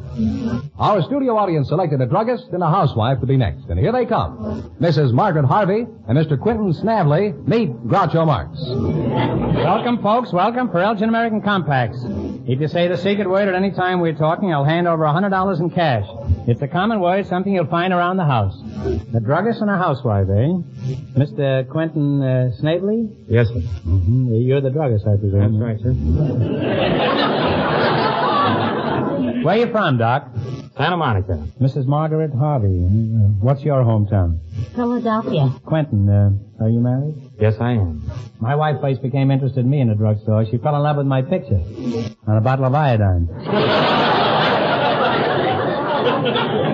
Our 0.79 1.03
studio 1.03 1.37
audience 1.37 1.69
selected 1.69 2.01
a 2.03 2.07
druggist 2.07 2.49
and 2.53 2.63
a 2.63 2.69
housewife 2.69 3.21
to 3.21 3.27
be 3.27 3.39
next. 3.39 3.65
And 3.71 3.79
here 3.81 3.91
they 3.91 4.05
come. 4.05 4.77
Mrs. 4.79 5.13
Margaret 5.13 5.47
Harvey 5.47 5.87
and 6.07 6.19
Mr. 6.19 6.39
Quentin 6.39 6.75
Snavely. 6.75 7.33
Meet 7.33 7.71
Groucho 7.89 8.27
Marx. 8.27 8.59
Welcome, 9.57 10.03
folks. 10.03 10.31
Welcome 10.31 10.71
for 10.71 10.81
Elgin 10.81 11.09
American 11.09 11.41
Compacts. 11.41 11.99
If 12.47 12.61
you 12.61 12.69
say 12.69 12.87
the 12.87 12.99
secret 12.99 13.31
word 13.31 13.49
at 13.49 13.55
any 13.55 13.71
time 13.71 14.01
we're 14.01 14.13
talking, 14.13 14.53
I'll 14.53 14.65
hand 14.65 14.87
over 14.87 15.05
a 15.05 15.13
hundred 15.13 15.31
dollars 15.31 15.59
in 15.59 15.71
cash. 15.71 16.05
It's 16.47 16.61
a 16.61 16.69
common 16.69 17.01
word, 17.01 17.27
something 17.33 17.55
you'll 17.55 17.65
find 17.67 17.95
around 17.95 18.19
the 18.19 18.27
house. 18.27 18.55
A 19.15 19.21
druggist 19.21 19.63
and 19.63 19.71
a 19.71 19.79
housewife, 19.79 20.29
eh? 20.29 20.53
Mr. 21.17 21.67
Quentin 21.67 22.21
uh, 22.23 22.51
Snavely? 22.61 23.09
Yes, 23.27 23.49
sir. 23.49 23.55
Mm-hmm. 23.55 24.35
You're 24.35 24.61
the 24.61 24.69
druggist, 24.69 25.07
I 25.07 25.17
presume. 25.17 25.41
That's 25.41 25.55
right, 25.65 25.81
sir. 25.81 25.95
Where 29.45 29.57
you 29.57 29.71
from, 29.73 29.97
Doc? 29.97 30.29
Santa 30.77 30.99
Monica. 30.99 31.43
Mrs. 31.59 31.87
Margaret 31.87 32.35
Harvey. 32.35 32.85
Uh, 32.85 32.89
What's 33.41 33.63
your 33.63 33.83
hometown? 33.83 34.39
Philadelphia. 34.75 35.55
Quentin, 35.65 36.07
uh, 36.11 36.33
are 36.63 36.69
you 36.69 36.81
married? 36.81 37.15
Yes, 37.41 37.55
I 37.59 37.73
am. 37.73 38.03
My 38.41 38.55
wife 38.57 38.79
first 38.83 39.01
became 39.01 39.31
interested 39.31 39.65
in 39.65 39.71
me 39.71 39.81
in 39.81 39.89
a 39.89 39.95
drugstore. 39.95 40.45
She 40.51 40.59
fell 40.59 40.77
in 40.77 40.83
love 40.83 40.99
with 40.99 41.07
my 41.07 41.23
picture 41.23 41.63
on 42.27 42.37
a 42.37 42.43
bottle 42.43 42.67
of 42.67 42.75
iodine. 42.75 43.29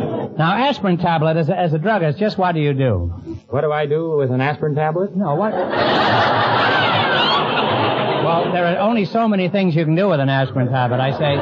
now, 0.38 0.53
aspirin 0.53 0.98
tablet, 0.98 1.37
as 1.37 1.48
a, 1.48 1.59
as 1.59 1.72
a 1.72 1.79
druggist, 1.79 2.16
just 2.16 2.38
what 2.38 2.53
do 2.53 2.61
you 2.61 2.72
do? 2.72 3.12
What 3.48 3.62
do 3.62 3.72
I 3.72 3.87
do 3.87 4.16
with 4.18 4.31
an 4.31 4.40
aspirin 4.40 4.77
tablet? 4.77 5.16
No, 5.16 5.35
what? 5.35 5.53
well, 8.22 8.53
there 8.53 8.64
are 8.66 8.79
only 8.79 9.05
so 9.05 9.27
many 9.27 9.48
things 9.48 9.74
you 9.74 9.85
can 9.85 9.96
do 9.96 10.09
with 10.09 10.20
an 10.20 10.29
aspirin 10.29 10.68
tablet. 10.68 11.01
I 11.01 11.11
say, 11.18 11.37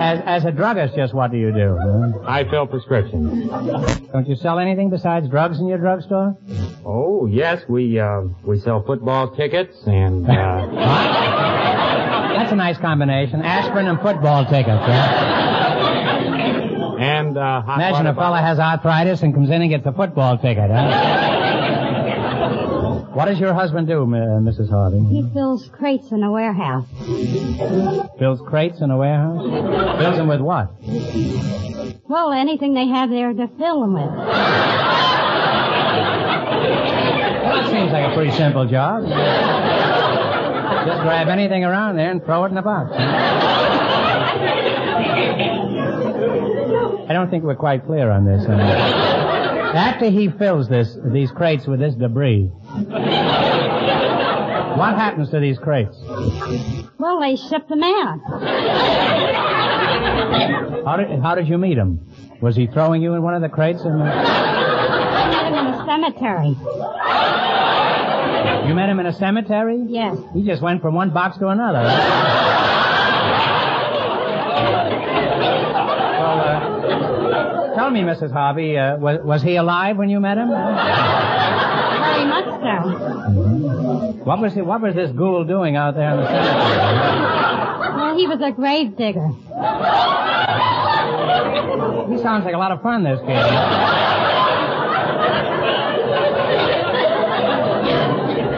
as, 0.00 0.22
as 0.24 0.44
a 0.46 0.52
druggist, 0.52 0.94
just 0.96 1.12
what 1.12 1.32
do 1.32 1.36
you 1.36 1.52
do? 1.52 1.76
huh? 1.78 2.20
I 2.26 2.48
fill 2.48 2.66
prescriptions. 2.66 3.50
Don't 4.10 4.26
you 4.26 4.36
sell 4.36 4.58
anything 4.58 4.88
besides 4.88 5.28
drugs 5.28 5.58
in 5.60 5.66
your 5.66 5.76
drugstore? 5.76 6.38
Oh, 6.86 7.26
yes, 7.26 7.62
we, 7.68 8.00
uh, 8.00 8.22
we 8.42 8.58
sell 8.60 8.82
football 8.86 9.36
tickets 9.36 9.76
and, 9.86 10.26
uh, 10.26 10.66
That's 12.42 12.52
a 12.52 12.56
nice 12.56 12.78
combination. 12.78 13.42
Aspirin 13.42 13.86
and 13.86 14.00
football 14.00 14.46
tickets, 14.46 14.80
huh? 14.82 15.61
And, 17.32 17.42
uh, 17.42 17.62
hot 17.62 17.78
Imagine 17.78 18.06
water 18.06 18.10
a 18.10 18.14
fella 18.14 18.40
has 18.40 18.58
arthritis 18.58 19.22
and 19.22 19.32
comes 19.34 19.48
in 19.50 19.62
and 19.62 19.70
gets 19.70 19.86
a 19.86 19.92
football 19.92 20.36
ticket, 20.38 20.70
huh? 20.70 20.90
what 23.14 23.26
does 23.26 23.38
your 23.38 23.54
husband 23.54 23.86
do, 23.88 24.02
uh, 24.02 24.06
Mrs. 24.40 24.68
Harvey? 24.70 25.00
He 25.10 25.22
fills 25.32 25.68
crates 25.68 26.10
in 26.12 26.22
a 26.22 26.30
warehouse. 26.30 26.86
Fills 28.18 28.40
crates 28.46 28.80
in 28.80 28.90
a 28.90 28.96
warehouse? 28.96 29.98
Fills 30.00 30.16
them 30.16 30.28
with 30.28 30.40
what? 30.40 30.72
Well, 32.08 32.32
anything 32.32 32.74
they 32.74 32.88
have 32.88 33.10
there 33.10 33.32
to 33.32 33.48
fill 33.58 33.80
them 33.80 33.94
with. 33.94 34.04
Well, 34.04 34.26
that 37.54 37.70
seems 37.70 37.92
like 37.92 38.10
a 38.10 38.14
pretty 38.14 38.32
simple 38.32 38.66
job. 38.66 39.04
Just 40.86 41.00
grab 41.02 41.28
anything 41.28 41.64
around 41.64 41.96
there 41.96 42.10
and 42.10 42.22
throw 42.24 42.44
it 42.44 42.50
in 42.50 42.58
a 42.58 42.62
box. 42.62 42.92
I 47.12 47.14
don't 47.14 47.28
think 47.28 47.44
we're 47.44 47.56
quite 47.56 47.84
clear 47.84 48.10
on 48.10 48.24
this. 48.24 48.42
Uh, 48.48 48.52
after 48.54 50.08
he 50.08 50.30
fills 50.30 50.66
this, 50.66 50.96
these 51.12 51.30
crates 51.30 51.66
with 51.66 51.78
this 51.78 51.94
debris, 51.94 52.50
What 54.78 54.94
happens 54.96 55.28
to 55.32 55.38
these 55.38 55.58
crates? 55.58 55.94
Well, 56.98 57.20
they 57.20 57.36
shipped 57.36 57.68
them 57.68 57.82
out. 57.82 58.18
How 60.86 60.96
did, 60.96 61.20
how 61.20 61.34
did 61.34 61.48
you 61.48 61.58
meet 61.58 61.76
him? 61.76 62.00
Was 62.40 62.56
he 62.56 62.66
throwing 62.66 63.02
you 63.02 63.12
in 63.12 63.22
one 63.22 63.34
of 63.34 63.42
the 63.42 63.50
crates? 63.50 63.82
In 63.84 63.98
the... 63.98 64.04
I 64.06 65.28
met 65.28 65.50
them 65.50 65.66
in 65.66 65.74
a 65.74 65.84
cemetery. 65.84 66.56
You 68.66 68.74
met 68.74 68.88
him 68.88 69.00
in 69.00 69.06
a 69.06 69.12
cemetery? 69.12 69.84
Yes. 69.86 70.16
He 70.32 70.46
just 70.46 70.62
went 70.62 70.80
from 70.80 70.94
one 70.94 71.10
box 71.10 71.36
to 71.40 71.48
another. 71.48 71.80
Tell 77.82 77.90
me, 77.90 78.02
Mrs. 78.02 78.30
Harvey, 78.30 78.78
uh, 78.78 78.96
was, 78.96 79.18
was 79.24 79.42
he 79.42 79.56
alive 79.56 79.96
when 79.96 80.08
you 80.08 80.20
met 80.20 80.38
him? 80.38 80.48
Very 80.50 82.24
much 82.26 82.44
so. 82.44 84.22
What 84.22 84.40
was 84.40 84.54
he, 84.54 84.62
what 84.62 84.80
was 84.80 84.94
this 84.94 85.10
ghoul 85.10 85.42
doing 85.42 85.74
out 85.74 85.96
there 85.96 86.12
in 86.12 86.18
the 86.18 86.26
cemetery? 86.28 87.96
Well, 87.96 88.16
he 88.16 88.28
was 88.28 88.40
a 88.40 88.52
grave 88.52 88.96
digger. 88.96 89.26
He 92.08 92.22
sounds 92.22 92.44
like 92.44 92.54
a 92.54 92.58
lot 92.58 92.70
of 92.70 92.82
fun, 92.82 93.02
this 93.02 93.18
kid. 93.26 93.42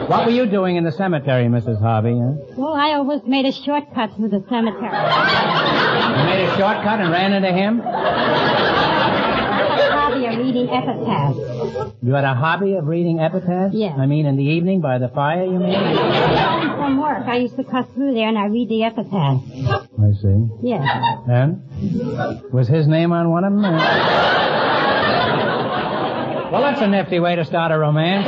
What 0.07 0.25
were 0.25 0.31
you 0.31 0.45
doing 0.45 0.75
in 0.75 0.83
the 0.83 0.91
cemetery, 0.91 1.45
Mrs. 1.45 1.81
Harvey? 1.81 2.13
Huh? 2.13 2.53
Well, 2.57 2.73
I 2.75 2.93
always 2.93 3.21
made 3.25 3.45
a 3.45 3.51
shortcut 3.51 4.15
through 4.15 4.29
the 4.29 4.45
cemetery. 4.47 4.83
You 4.85 6.25
made 6.29 6.45
a 6.45 6.55
shortcut 6.57 6.99
and 7.01 7.09
ran 7.09 7.33
into 7.33 7.51
him? 7.51 7.81
I 7.81 9.67
had 9.67 9.79
a 9.79 9.91
hobby 9.93 10.25
of 10.27 10.44
reading 10.55 10.69
epitaphs. 10.73 11.37
You 12.01 12.13
had 12.13 12.23
a 12.23 12.33
hobby 12.33 12.75
of 12.75 12.87
reading 12.87 13.19
epitaphs? 13.19 13.73
Yes. 13.75 13.95
I 13.99 14.05
mean, 14.05 14.25
in 14.25 14.37
the 14.37 14.43
evening 14.43 14.79
by 14.81 14.97
the 14.97 15.09
fire, 15.09 15.43
you 15.45 15.59
mean? 15.59 15.73
From 16.77 17.01
work, 17.01 17.27
I 17.27 17.37
used 17.37 17.55
to 17.57 17.63
cut 17.63 17.93
through 17.93 18.13
there 18.13 18.27
and 18.29 18.37
I 18.37 18.45
read 18.47 18.69
the 18.69 18.83
epitaphs. 18.83 19.43
I 19.99 20.11
see. 20.21 20.47
Yes. 20.63 20.83
And? 21.27 21.61
Was 22.53 22.67
his 22.67 22.87
name 22.87 23.11
on 23.11 23.29
one 23.31 23.43
of 23.43 23.51
them? 23.53 23.65
or- 23.65 23.77
Well, 26.51 26.61
that's 26.61 26.81
a 26.81 26.87
nifty 26.87 27.19
way 27.19 27.35
to 27.35 27.43
start 27.43 27.71
a 27.73 27.77
romance. 27.77 28.27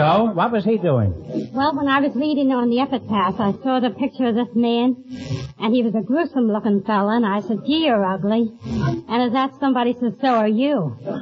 So, 0.00 0.32
what 0.32 0.50
was 0.50 0.64
he 0.64 0.78
doing? 0.78 1.12
Well, 1.52 1.76
when 1.76 1.86
I 1.86 2.00
was 2.00 2.16
reading 2.16 2.52
on 2.52 2.70
the 2.70 2.80
epitaph, 2.80 3.38
I 3.38 3.52
saw 3.62 3.80
the 3.80 3.90
picture 3.90 4.28
of 4.28 4.34
this 4.34 4.48
man, 4.54 4.96
and 5.58 5.74
he 5.74 5.82
was 5.82 5.94
a 5.94 6.00
gruesome 6.00 6.50
looking 6.50 6.82
fella, 6.84 7.16
and 7.16 7.26
I 7.26 7.42
said, 7.42 7.66
gee, 7.66 7.84
you're 7.84 8.02
ugly. 8.02 8.50
And 8.64 9.22
as 9.22 9.32
that, 9.32 9.50
somebody 9.60 9.94
said, 10.00 10.16
so 10.22 10.28
are 10.28 10.48
you. 10.48 10.96
and 11.04 11.12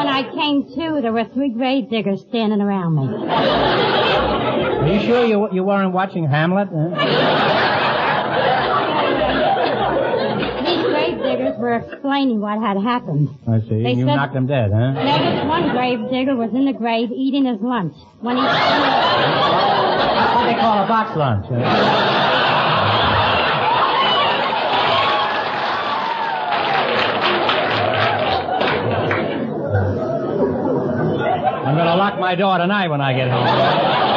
when 0.00 0.06
I 0.08 0.22
came 0.32 0.64
to, 0.80 1.00
there 1.02 1.12
were 1.12 1.26
three 1.34 1.50
grave 1.50 1.90
diggers 1.90 2.24
standing 2.30 2.62
around 2.62 2.94
me. 2.96 3.06
Are 3.28 4.88
you 4.88 5.00
sure 5.04 5.26
you, 5.26 5.46
you 5.52 5.64
weren't 5.64 5.92
watching 5.92 6.24
Hamlet? 6.24 6.68
huh? 6.72 6.88
These 10.64 10.82
grave 10.84 11.18
diggers 11.22 11.57
were 11.68 11.76
explaining 11.76 12.40
what 12.40 12.58
had 12.60 12.78
happened. 12.78 13.28
I 13.46 13.60
see. 13.60 13.82
They 13.82 13.92
you 13.92 14.06
said- 14.06 14.16
knocked 14.16 14.34
him 14.34 14.46
dead, 14.46 14.70
huh? 14.72 14.92
Now, 14.92 15.18
this 15.18 15.44
one 15.46 15.68
grave 15.70 16.00
digger 16.10 16.34
was 16.34 16.50
in 16.54 16.64
the 16.64 16.72
grave 16.72 17.10
eating 17.12 17.44
his 17.44 17.60
lunch. 17.60 17.94
When 18.20 18.36
he... 18.36 18.42
That's 18.42 20.34
what 20.34 20.46
they 20.46 20.54
call 20.58 20.84
a 20.84 20.88
box 20.88 21.16
lunch. 21.16 21.46
huh? 21.48 22.68
I'm 31.66 31.76
gonna 31.76 31.96
lock 31.96 32.18
my 32.18 32.34
door 32.34 32.56
tonight 32.58 32.88
when 32.88 33.00
I 33.00 33.12
get 33.12 33.28
home. 33.30 34.07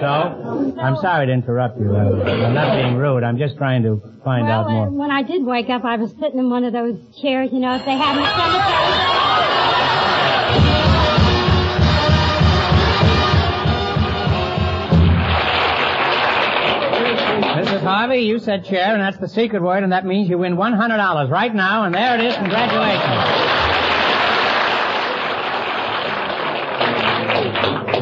So, 0.00 0.74
I'm 0.78 0.96
sorry 0.96 1.26
to 1.26 1.32
interrupt 1.32 1.78
you. 1.80 1.96
I'm, 1.96 2.20
I'm 2.22 2.54
not 2.54 2.76
being 2.76 2.96
rude. 2.96 3.22
I'm 3.24 3.38
just 3.38 3.56
trying 3.56 3.82
to 3.84 4.00
find 4.24 4.46
Well, 4.46 4.60
out 4.64 4.70
more. 4.70 4.90
when 4.90 5.10
I 5.10 5.22
did 5.22 5.44
wake 5.44 5.70
up, 5.70 5.84
I 5.84 5.96
was 5.96 6.10
sitting 6.20 6.38
in 6.38 6.50
one 6.50 6.64
of 6.64 6.72
those 6.72 6.98
chairs, 7.20 7.50
you 7.52 7.60
know, 7.60 7.74
if 7.76 7.84
they 7.84 7.92
had 7.96 8.16
in 8.16 8.22
the 8.22 8.36
cemetery. 8.36 8.96
Mrs. 17.56 17.80
Harvey, 17.82 18.18
you 18.20 18.38
said 18.38 18.64
chair, 18.64 18.92
and 18.94 19.00
that's 19.02 19.16
the 19.18 19.28
secret 19.28 19.62
word, 19.62 19.82
and 19.82 19.92
that 19.92 20.04
means 20.04 20.28
you 20.28 20.38
win 20.38 20.56
$100 20.56 21.30
right 21.30 21.54
now, 21.54 21.84
and 21.84 21.94
there 21.94 22.14
it 22.18 22.24
is. 22.24 22.34
Congratulations. 22.36 23.46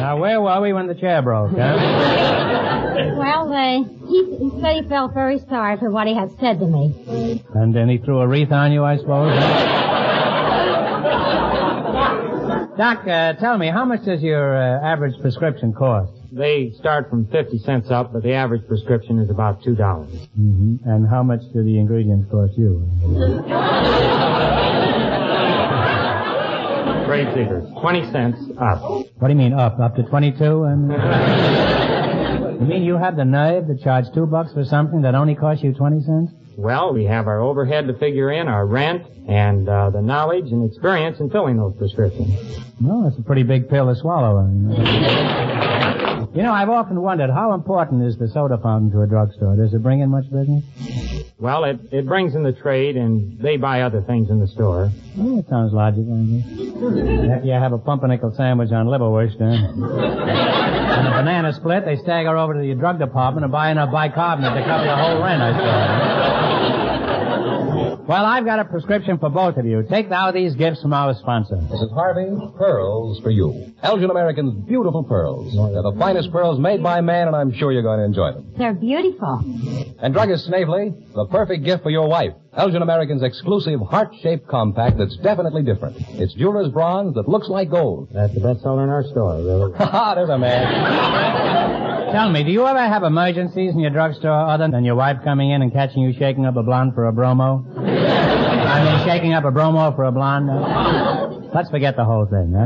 Now, 0.05 0.17
where 0.17 0.39
were 0.39 0.61
we 0.61 0.71
when 0.71 0.85
the 0.85 0.93
chair 0.93 1.23
broke, 1.23 1.49
huh? 1.57 1.57
Well, 3.17 3.51
uh, 3.51 3.83
he, 4.07 4.37
he 4.37 4.51
said 4.61 4.83
he 4.83 4.87
felt 4.87 5.15
very 5.15 5.39
sorry 5.49 5.77
for 5.77 5.89
what 5.89 6.05
he 6.05 6.13
had 6.13 6.29
said 6.39 6.59
to 6.59 6.67
me. 6.67 7.41
And 7.55 7.75
then 7.75 7.89
he 7.89 7.97
threw 7.97 8.19
a 8.19 8.27
wreath 8.27 8.51
on 8.51 8.71
you, 8.71 8.83
I 8.83 8.97
suppose. 8.97 9.33
Doc, 12.77 13.07
uh, 13.07 13.33
tell 13.33 13.57
me, 13.57 13.69
how 13.69 13.83
much 13.83 14.05
does 14.05 14.21
your 14.21 14.55
uh, 14.55 14.85
average 14.85 15.19
prescription 15.21 15.73
cost? 15.73 16.11
They 16.31 16.69
start 16.77 17.09
from 17.09 17.25
50 17.25 17.57
cents 17.59 17.89
up, 17.89 18.13
but 18.13 18.21
the 18.21 18.33
average 18.33 18.67
prescription 18.67 19.17
is 19.17 19.31
about 19.31 19.63
$2. 19.63 19.75
hmm 20.35 20.75
And 20.85 21.07
how 21.09 21.23
much 21.23 21.41
do 21.51 21.63
the 21.63 21.79
ingredients 21.79 22.29
cost 22.29 22.55
you? 22.55 22.87
Grave 27.05 27.33
diggers, 27.35 27.63
20 27.81 28.11
cents 28.11 28.37
up. 28.59 28.81
What 29.19 29.27
do 29.27 29.29
you 29.29 29.35
mean 29.35 29.53
up? 29.53 29.79
Up 29.79 29.95
to 29.95 30.03
22? 30.03 30.63
And 30.63 30.91
you 32.61 32.67
mean 32.67 32.83
you 32.83 32.97
have 32.97 33.15
the 33.15 33.25
nerve 33.25 33.67
to 33.67 33.77
charge 33.77 34.05
two 34.13 34.25
bucks 34.25 34.53
for 34.53 34.63
something 34.65 35.01
that 35.03 35.13
only 35.13 35.35
costs 35.35 35.63
you 35.63 35.73
20 35.73 36.01
cents? 36.01 36.31
Well, 36.57 36.93
we 36.93 37.05
have 37.05 37.27
our 37.27 37.41
overhead 37.41 37.87
to 37.87 37.93
figure 37.95 38.31
in, 38.31 38.47
our 38.47 38.65
rent, 38.65 39.03
and 39.27 39.67
uh, 39.67 39.89
the 39.89 40.01
knowledge 40.01 40.51
and 40.51 40.69
experience 40.69 41.19
in 41.19 41.29
filling 41.29 41.57
those 41.57 41.75
prescriptions. 41.77 42.33
Well, 42.81 43.03
that's 43.03 43.17
a 43.17 43.23
pretty 43.23 43.43
big 43.43 43.69
pill 43.69 43.93
to 43.93 43.95
swallow. 43.99 44.47
You 46.35 46.43
know, 46.43 46.51
I've 46.51 46.69
often 46.69 47.01
wondered 47.01 47.29
how 47.29 47.53
important 47.53 48.03
is 48.03 48.17
the 48.17 48.27
soda 48.27 48.57
fountain 48.57 48.91
to 48.91 49.01
a 49.01 49.07
drugstore? 49.07 49.55
Does 49.55 49.73
it 49.73 49.81
bring 49.81 50.01
in 50.01 50.09
much 50.09 50.25
business? 50.29 50.65
Well, 51.39 51.63
it, 51.63 51.79
it 51.91 52.05
brings 52.05 52.35
in 52.35 52.43
the 52.43 52.51
trade, 52.51 52.97
and 52.97 53.39
they 53.39 53.55
buy 53.55 53.81
other 53.81 54.01
things 54.01 54.29
in 54.29 54.39
the 54.39 54.47
store. 54.47 54.91
Well, 55.15 55.37
that 55.37 55.47
sounds 55.49 55.71
logical. 55.71 56.13
After 57.31 57.45
you 57.45 57.53
have 57.53 57.71
a 57.71 57.77
pumpernickel 57.77 58.33
sandwich 58.35 58.71
on 58.71 58.87
liverwurst, 58.87 59.39
huh? 59.39 59.45
and 60.95 61.07
a 61.07 61.11
banana 61.11 61.53
split, 61.53 61.85
they 61.85 61.95
stagger 61.97 62.35
over 62.35 62.53
to 62.53 62.59
the 62.59 62.75
drug 62.75 62.99
department 62.99 63.45
and 63.45 63.51
buy 63.51 63.71
enough 63.71 63.91
bicarbonate 63.91 64.55
to 64.55 64.63
cover 64.65 64.83
the 64.83 64.95
whole 64.95 65.21
rent, 65.23 65.41
I 65.41 65.51
suppose. 65.53 66.44
Well, 68.07 68.23
I've 68.23 68.45
got 68.45 68.59
a 68.59 68.65
prescription 68.65 69.17
for 69.17 69.29
both 69.29 69.57
of 69.57 69.65
you. 69.65 69.81
Take 69.89 70.09
now 70.09 70.31
these 70.31 70.53
gifts 70.53 70.79
from 70.81 70.93
our 70.93 71.15
sponsor. 71.15 71.55
Mrs. 71.55 71.91
Harvey, 71.91 72.29
pearls 72.55 73.19
for 73.21 73.31
you. 73.31 73.73
Elgin 73.81 74.11
American's 74.11 74.53
beautiful 74.67 75.03
pearls. 75.03 75.53
They're 75.55 75.81
the 75.81 75.95
finest 75.97 76.31
pearls 76.31 76.59
made 76.59 76.83
by 76.83 77.01
man, 77.01 77.27
and 77.27 77.35
I'm 77.35 77.51
sure 77.53 77.71
you're 77.71 77.81
going 77.81 77.99
to 77.99 78.05
enjoy 78.05 78.33
them. 78.33 78.53
They're 78.57 78.75
beautiful. 78.75 79.41
And 79.99 80.13
druggist 80.13 80.45
Snavely, 80.45 80.93
the 81.15 81.25
perfect 81.25 81.63
gift 81.63 81.81
for 81.81 81.89
your 81.89 82.07
wife. 82.07 82.33
Elgin 82.55 82.83
American's 82.83 83.23
exclusive 83.23 83.79
heart-shaped 83.81 84.47
compact 84.47 84.97
that's 84.99 85.17
definitely 85.17 85.63
different. 85.63 85.97
It's 86.11 86.33
jeweler's 86.35 86.71
bronze 86.71 87.15
that 87.15 87.27
looks 87.27 87.49
like 87.49 87.71
gold. 87.71 88.09
That's 88.13 88.33
the 88.33 88.39
best 88.39 88.61
seller 88.61 88.83
in 88.83 88.89
our 88.89 89.03
store, 89.03 89.37
really. 89.37 89.73
Ha 89.77 89.85
ha, 89.91 90.15
there's 90.15 90.29
a 90.29 90.37
man. 90.37 92.13
Tell 92.13 92.29
me, 92.29 92.43
do 92.43 92.51
you 92.51 92.65
ever 92.65 92.79
have 92.79 93.03
emergencies 93.03 93.73
in 93.73 93.79
your 93.79 93.89
drugstore 93.89 94.31
other 94.49 94.69
than 94.69 94.85
your 94.85 94.95
wife 94.95 95.17
coming 95.23 95.51
in 95.51 95.61
and 95.61 95.73
catching 95.73 96.01
you 96.01 96.13
shaking 96.17 96.45
up 96.45 96.55
a 96.55 96.63
blonde 96.63 96.93
for 96.93 97.07
a 97.07 97.11
bromo? 97.11 97.65
I 98.75 98.83
mean, 98.83 99.07
shaking 99.07 99.33
up 99.33 99.45
a 99.45 99.51
bromo 99.51 99.95
for 99.95 100.03
a 100.03 100.11
blonde? 100.11 100.49
Uh, 100.49 101.29
let's 101.53 101.69
forget 101.69 101.95
the 101.95 102.03
whole 102.03 102.25
thing, 102.25 102.53
huh? 102.53 102.65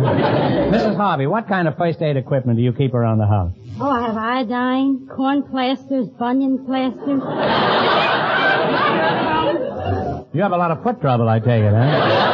Mrs. 0.72 0.95
Harvey, 0.98 1.28
what 1.28 1.48
kind 1.48 1.67
of 1.67 1.78
first 1.78 2.02
aid 2.02 2.17
equipment 2.17 2.58
do 2.58 2.63
you 2.63 2.74
keep 2.74 2.95
around 2.95 3.19
the 3.19 3.28
house? 3.28 3.52
Oh, 3.80 3.89
I 3.89 4.08
have 4.08 4.17
iodine, 4.17 5.08
corn 5.15 5.43
plasters, 5.43 6.08
bunion 6.17 6.65
plasters. 6.65 7.22
You 10.34 10.41
have 10.41 10.52
a 10.52 10.58
lot 10.58 10.72
of 10.72 10.82
foot 10.84 11.00
trouble, 11.00 11.30
I 11.30 11.39
take 11.39 11.63
it, 11.63 11.74
huh? 11.74 12.30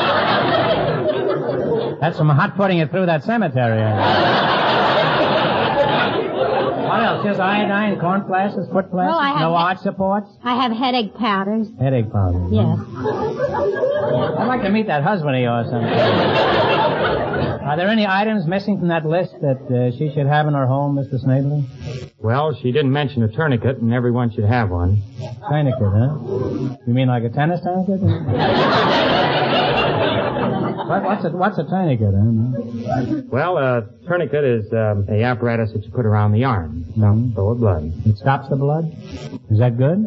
That's 1.99 2.17
from 2.17 2.29
hot 2.29 2.55
putting 2.55 2.79
it 2.79 2.91
through 2.91 3.07
that 3.07 3.23
cemetery. 3.23 3.81
What 6.95 7.03
else? 7.03 7.25
Just 7.25 7.39
iodine, 7.41 7.99
corn 7.99 8.23
plasters, 8.23 8.67
foot 8.71 8.89
plasters, 8.89 9.12
Well, 9.12 9.19
I 9.19 9.29
have- 9.31 9.41
no 9.41 9.53
arch 9.55 9.79
supports, 9.79 10.29
I 10.43 10.55
have 10.63 10.71
headache 10.71 11.13
powders. 11.15 11.67
headache 11.77 12.10
powders. 12.12 12.49
Yes. 12.51 12.79
I'd 12.79 14.45
like 14.47 14.62
to 14.62 14.69
meet 14.69 14.88
that 14.88 15.03
husband 15.03 15.36
of 15.36 15.41
yours 15.41 15.67
sometime. 15.69 15.89
Are 17.65 17.75
there 17.75 17.89
any 17.89 18.08
items 18.08 18.45
missing 18.47 18.79
from 18.79 18.88
that 18.89 19.05
list 19.05 19.34
that 19.41 19.60
uh, 19.67 19.91
she 19.97 20.10
should 20.13 20.27
have 20.27 20.47
in 20.47 20.53
her 20.53 20.67
home, 20.67 20.95
Mr. 20.95 21.19
Snavely? 21.19 21.65
Well, 22.19 22.53
she 22.62 22.71
didn't 22.71 22.93
mention 22.93 23.23
a 23.23 23.27
tourniquet, 23.27 23.79
and 23.79 23.91
everyone 23.93 24.31
should 24.31 24.45
have 24.45 24.69
one. 24.69 25.01
Tourniquet, 25.49 25.81
huh? 25.81 26.77
You 26.88 26.93
mean 26.93 27.10
like 27.10 27.23
a 27.23 27.29
tennis 27.29 27.60
tourniquet? 27.62 27.99
what, 30.88 31.04
what's 31.04 31.26
a 31.26 31.30
what's 31.30 31.58
a 31.58 31.63
tourniquet? 31.63 32.13
Huh? 32.13 33.21
Well, 33.28 33.58
a 33.58 33.88
tourniquet 34.08 34.43
is 34.43 34.71
um, 34.74 35.06
a 35.10 35.24
apparatus 35.24 35.71
that 35.74 35.84
you 35.84 35.91
put 35.91 36.06
around 36.06 36.34
the 36.34 36.43
arm. 36.43 36.86
Stops 36.95 37.34
flow 37.34 37.50
of 37.50 37.60
blood. 37.60 37.93
It 38.06 38.17
stops 38.17 38.50
the 38.50 38.56
blood. 38.56 38.86
Is 39.50 39.60
that 39.60 39.78
good? 39.78 40.06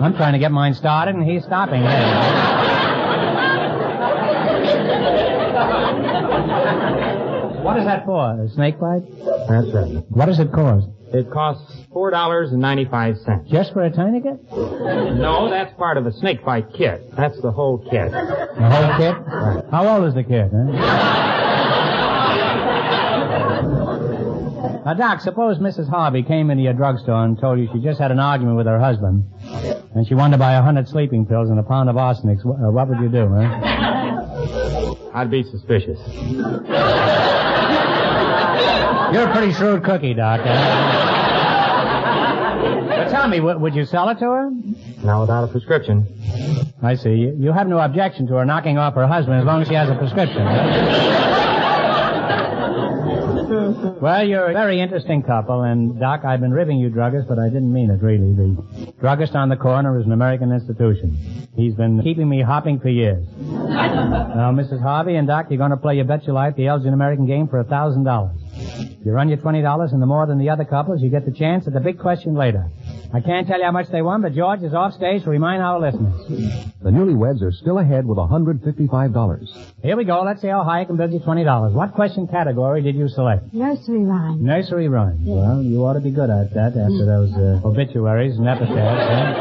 I'm 0.00 0.14
trying 0.16 0.32
to 0.32 0.38
get 0.38 0.52
mine 0.52 0.74
started, 0.74 1.14
and 1.14 1.24
he's 1.24 1.44
stopping 1.44 1.82
it. 1.82 2.90
What 7.62 7.76
is 7.76 7.84
that 7.84 8.04
for? 8.06 8.42
A 8.42 8.48
snake 8.50 8.80
bite? 8.80 9.02
That's 9.48 9.72
right. 9.72 10.02
What 10.08 10.26
does 10.26 10.40
it 10.40 10.50
cost? 10.52 10.88
It 11.12 11.30
costs 11.30 11.72
four 11.92 12.10
dollars 12.10 12.52
and 12.52 12.60
ninety-five 12.60 13.18
cents. 13.18 13.50
Just 13.50 13.72
for 13.72 13.82
a 13.82 13.90
tiny 13.90 14.20
kit? 14.20 14.38
No, 14.52 15.48
that's 15.50 15.72
part 15.74 15.96
of 15.96 16.06
a 16.06 16.12
snake 16.12 16.44
bite 16.44 16.72
kit. 16.72 17.02
That's 17.16 17.40
the 17.42 17.50
whole 17.50 17.78
kit. 17.78 18.12
The 18.12 18.70
whole 18.70 18.96
kit? 18.96 19.16
How 19.72 19.88
old 19.96 20.06
is 20.06 20.14
the 20.14 20.22
kid, 20.22 20.50
huh? 20.54 21.66
Now, 24.84 24.94
Doc, 24.94 25.20
suppose 25.20 25.58
Mrs. 25.58 25.88
Harvey 25.90 26.22
came 26.22 26.50
into 26.50 26.62
your 26.62 26.72
drugstore 26.72 27.24
and 27.24 27.38
told 27.38 27.58
you 27.58 27.68
she 27.72 27.80
just 27.80 28.00
had 28.00 28.10
an 28.10 28.18
argument 28.18 28.56
with 28.56 28.66
her 28.66 28.78
husband, 28.80 29.24
and 29.94 30.06
she 30.06 30.14
wanted 30.14 30.32
to 30.36 30.38
buy 30.38 30.54
a 30.54 30.62
hundred 30.62 30.88
sleeping 30.88 31.26
pills 31.26 31.50
and 31.50 31.58
a 31.58 31.62
pound 31.62 31.90
of 31.90 31.96
arsenic. 31.96 32.38
Wh- 32.40 32.48
uh, 32.62 32.70
what 32.70 32.88
would 32.88 32.98
you 33.00 33.08
do, 33.08 33.28
huh? 33.28 34.94
I'd 35.12 35.30
be 35.30 35.42
suspicious. 35.42 35.98
You're 39.12 39.28
a 39.28 39.32
pretty 39.32 39.52
shrewd 39.52 39.82
cookie, 39.84 40.14
Doc. 40.14 40.40
But 42.88 43.08
tell 43.10 43.26
me, 43.28 43.38
w- 43.38 43.58
would 43.58 43.74
you 43.74 43.84
sell 43.84 44.08
it 44.10 44.18
to 44.20 44.26
her? 44.26 44.50
Now 45.02 45.20
without 45.22 45.44
a 45.44 45.48
prescription. 45.48 46.06
I 46.82 46.94
see. 46.94 47.14
You- 47.14 47.34
You 47.38 47.52
have 47.52 47.66
no 47.66 47.78
objection 47.78 48.26
to 48.28 48.34
her 48.34 48.44
knocking 48.44 48.78
off 48.78 48.94
her 48.94 49.06
husband 49.06 49.38
as 49.40 49.44
long 49.44 49.62
as 49.62 49.68
she 49.68 49.74
has 49.74 49.88
a 49.90 49.94
prescription. 49.96 50.44
well, 54.00 54.24
you're 54.26 54.46
a 54.50 54.52
very 54.52 54.80
interesting 54.80 55.22
couple, 55.22 55.62
and 55.62 55.98
Doc, 55.98 56.24
I've 56.24 56.40
been 56.40 56.52
ribbing 56.52 56.78
you 56.78 56.88
druggists, 56.90 57.26
but 57.28 57.38
I 57.38 57.48
didn't 57.48 57.72
mean 57.72 57.90
it 57.90 58.00
really. 58.02 58.32
The 58.34 58.92
druggist 59.00 59.34
on 59.34 59.48
the 59.48 59.56
corner 59.56 59.98
is 59.98 60.06
an 60.06 60.12
American 60.12 60.52
institution. 60.52 61.48
He's 61.56 61.74
been 61.74 62.00
keeping 62.02 62.28
me 62.28 62.42
hopping 62.42 62.78
for 62.80 62.88
years. 62.88 63.26
now, 63.38 64.52
Mrs. 64.52 64.80
Harvey 64.82 65.16
and 65.16 65.26
Doc, 65.26 65.46
you're 65.50 65.58
going 65.58 65.70
to 65.72 65.76
play 65.76 65.96
your 65.96 66.04
bet 66.04 66.24
your 66.24 66.34
life 66.34 66.54
the 66.56 66.68
Elgin 66.68 66.92
American 66.94 67.26
game 67.26 67.48
for 67.48 67.58
a 67.58 67.64
thousand 67.64 68.04
dollars. 68.04 68.39
You 69.04 69.12
run 69.12 69.28
your 69.28 69.38
twenty 69.38 69.62
dollars 69.62 69.92
and 69.92 70.00
the 70.02 70.06
more 70.06 70.26
than 70.26 70.38
the 70.38 70.50
other 70.50 70.64
couples, 70.64 71.00
you 71.02 71.08
get 71.10 71.24
the 71.24 71.32
chance 71.32 71.66
at 71.66 71.72
the 71.72 71.80
big 71.80 71.98
question 71.98 72.34
later. 72.34 72.68
I 73.12 73.20
can't 73.20 73.46
tell 73.48 73.58
you 73.58 73.64
how 73.64 73.72
much 73.72 73.88
they 73.90 74.02
won, 74.02 74.22
but 74.22 74.34
George 74.34 74.62
is 74.62 74.72
off 74.74 74.92
stage 74.94 75.24
to 75.24 75.30
remind 75.30 75.62
our 75.62 75.80
listeners. 75.80 76.14
The 76.80 76.90
newlyweds 76.90 77.42
are 77.42 77.50
still 77.50 77.78
ahead 77.78 78.06
with 78.06 78.18
$155. 78.18 79.82
Here 79.82 79.96
we 79.96 80.04
go. 80.04 80.22
Let's 80.22 80.40
see 80.40 80.46
how 80.48 80.62
high 80.62 80.82
I 80.82 80.84
can 80.84 80.96
build 80.96 81.12
you 81.12 81.18
twenty 81.20 81.42
dollars. 81.44 81.72
What 81.72 81.94
question 81.94 82.28
category 82.28 82.82
did 82.82 82.94
you 82.94 83.08
select? 83.08 83.52
Nursery 83.52 84.04
rhyme. 84.04 84.44
Nursery 84.44 84.88
rhymes. 84.88 85.20
Well, 85.24 85.62
you 85.62 85.84
ought 85.84 85.94
to 85.94 86.00
be 86.00 86.10
good 86.12 86.30
at 86.30 86.52
that 86.54 86.76
after 86.76 87.04
those 87.06 87.32
uh, 87.34 87.66
obituaries 87.66 88.36
and 88.38 88.46
epitaphs. 88.48 88.76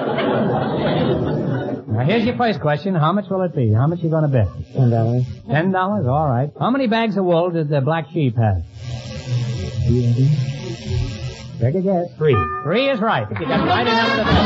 Huh? 0.09 1.75
Now 1.87 2.05
here's 2.05 2.23
your 2.23 2.37
first 2.37 2.61
question. 2.61 2.95
How 2.95 3.11
much 3.11 3.25
will 3.29 3.41
it 3.43 3.55
be? 3.55 3.73
How 3.73 3.87
much 3.87 3.99
are 3.99 4.03
you 4.03 4.09
going 4.09 4.23
to 4.23 4.29
bet? 4.29 4.47
Ten 4.73 4.89
dollars. 4.89 5.23
Ten 5.47 5.71
dollars. 5.71 6.07
All 6.07 6.27
right. 6.27 6.49
How 6.59 6.69
many 6.71 6.87
bags 6.87 7.17
of 7.17 7.25
wool 7.25 7.49
did 7.51 7.67
the 7.69 7.81
black 7.81 8.07
sheep 8.13 8.35
have? 8.37 8.63
Take 11.59 11.75
a 11.75 11.81
guess. 11.81 12.05
Three. 12.17 12.35
Three 12.63 12.89
is 12.89 12.99
right. 12.99 13.27
You 13.29 13.47
got 13.47 13.67
right 13.67 13.85
in 13.87 13.93
under 13.93 14.15
the 14.17 14.23
bet. 14.23 14.39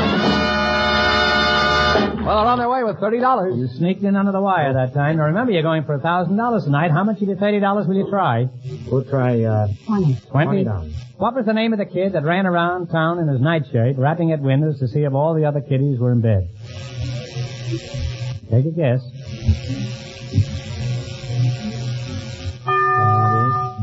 Well, 2.26 2.38
they're 2.38 2.48
on 2.52 2.58
their 2.58 2.70
way 2.70 2.84
with 2.86 2.96
$30. 2.98 3.58
You 3.58 3.68
sneaked 3.78 4.02
in 4.04 4.16
under 4.16 4.32
the 4.32 4.40
wire 4.42 4.72
that 4.74 4.94
time. 4.94 5.18
Now 5.18 5.26
remember, 5.26 5.52
you're 5.52 5.62
going 5.62 5.84
for 5.84 5.96
a 5.96 6.00
thousand 6.00 6.38
dollars 6.38 6.64
tonight. 6.64 6.90
How 6.92 7.04
much 7.04 7.22
of 7.22 7.28
your 7.28 7.36
thirty 7.38 7.60
dollars 7.60 7.86
will 7.86 7.96
you 7.96 8.10
try? 8.10 8.48
We'll 8.90 9.04
try 9.04 9.44
uh, 9.44 9.68
Twenty. 9.86 10.18
Twenty. 10.32 10.64
$20. 10.64 10.94
What 11.18 11.36
was 11.36 11.46
the 11.46 11.54
name 11.54 11.74
of 11.74 11.80
the 11.80 11.86
kid 11.86 12.14
that 12.14 12.24
ran 12.24 12.46
around 12.48 12.88
town 12.88 13.20
in 13.20 13.28
his 13.28 13.42
nightshirt, 13.42 13.98
rapping 13.98 14.32
at 14.32 14.40
windows 14.40 14.80
to 14.80 14.88
see 14.88 15.02
if 15.04 15.14
all 15.14 15.34
the 15.36 15.44
other 15.46 15.60
kiddies 15.60 16.00
were 16.00 16.14
in 16.14 16.22
bed? 16.22 16.48
Take 18.50 18.66
a 18.66 18.72
guess. 18.72 19.02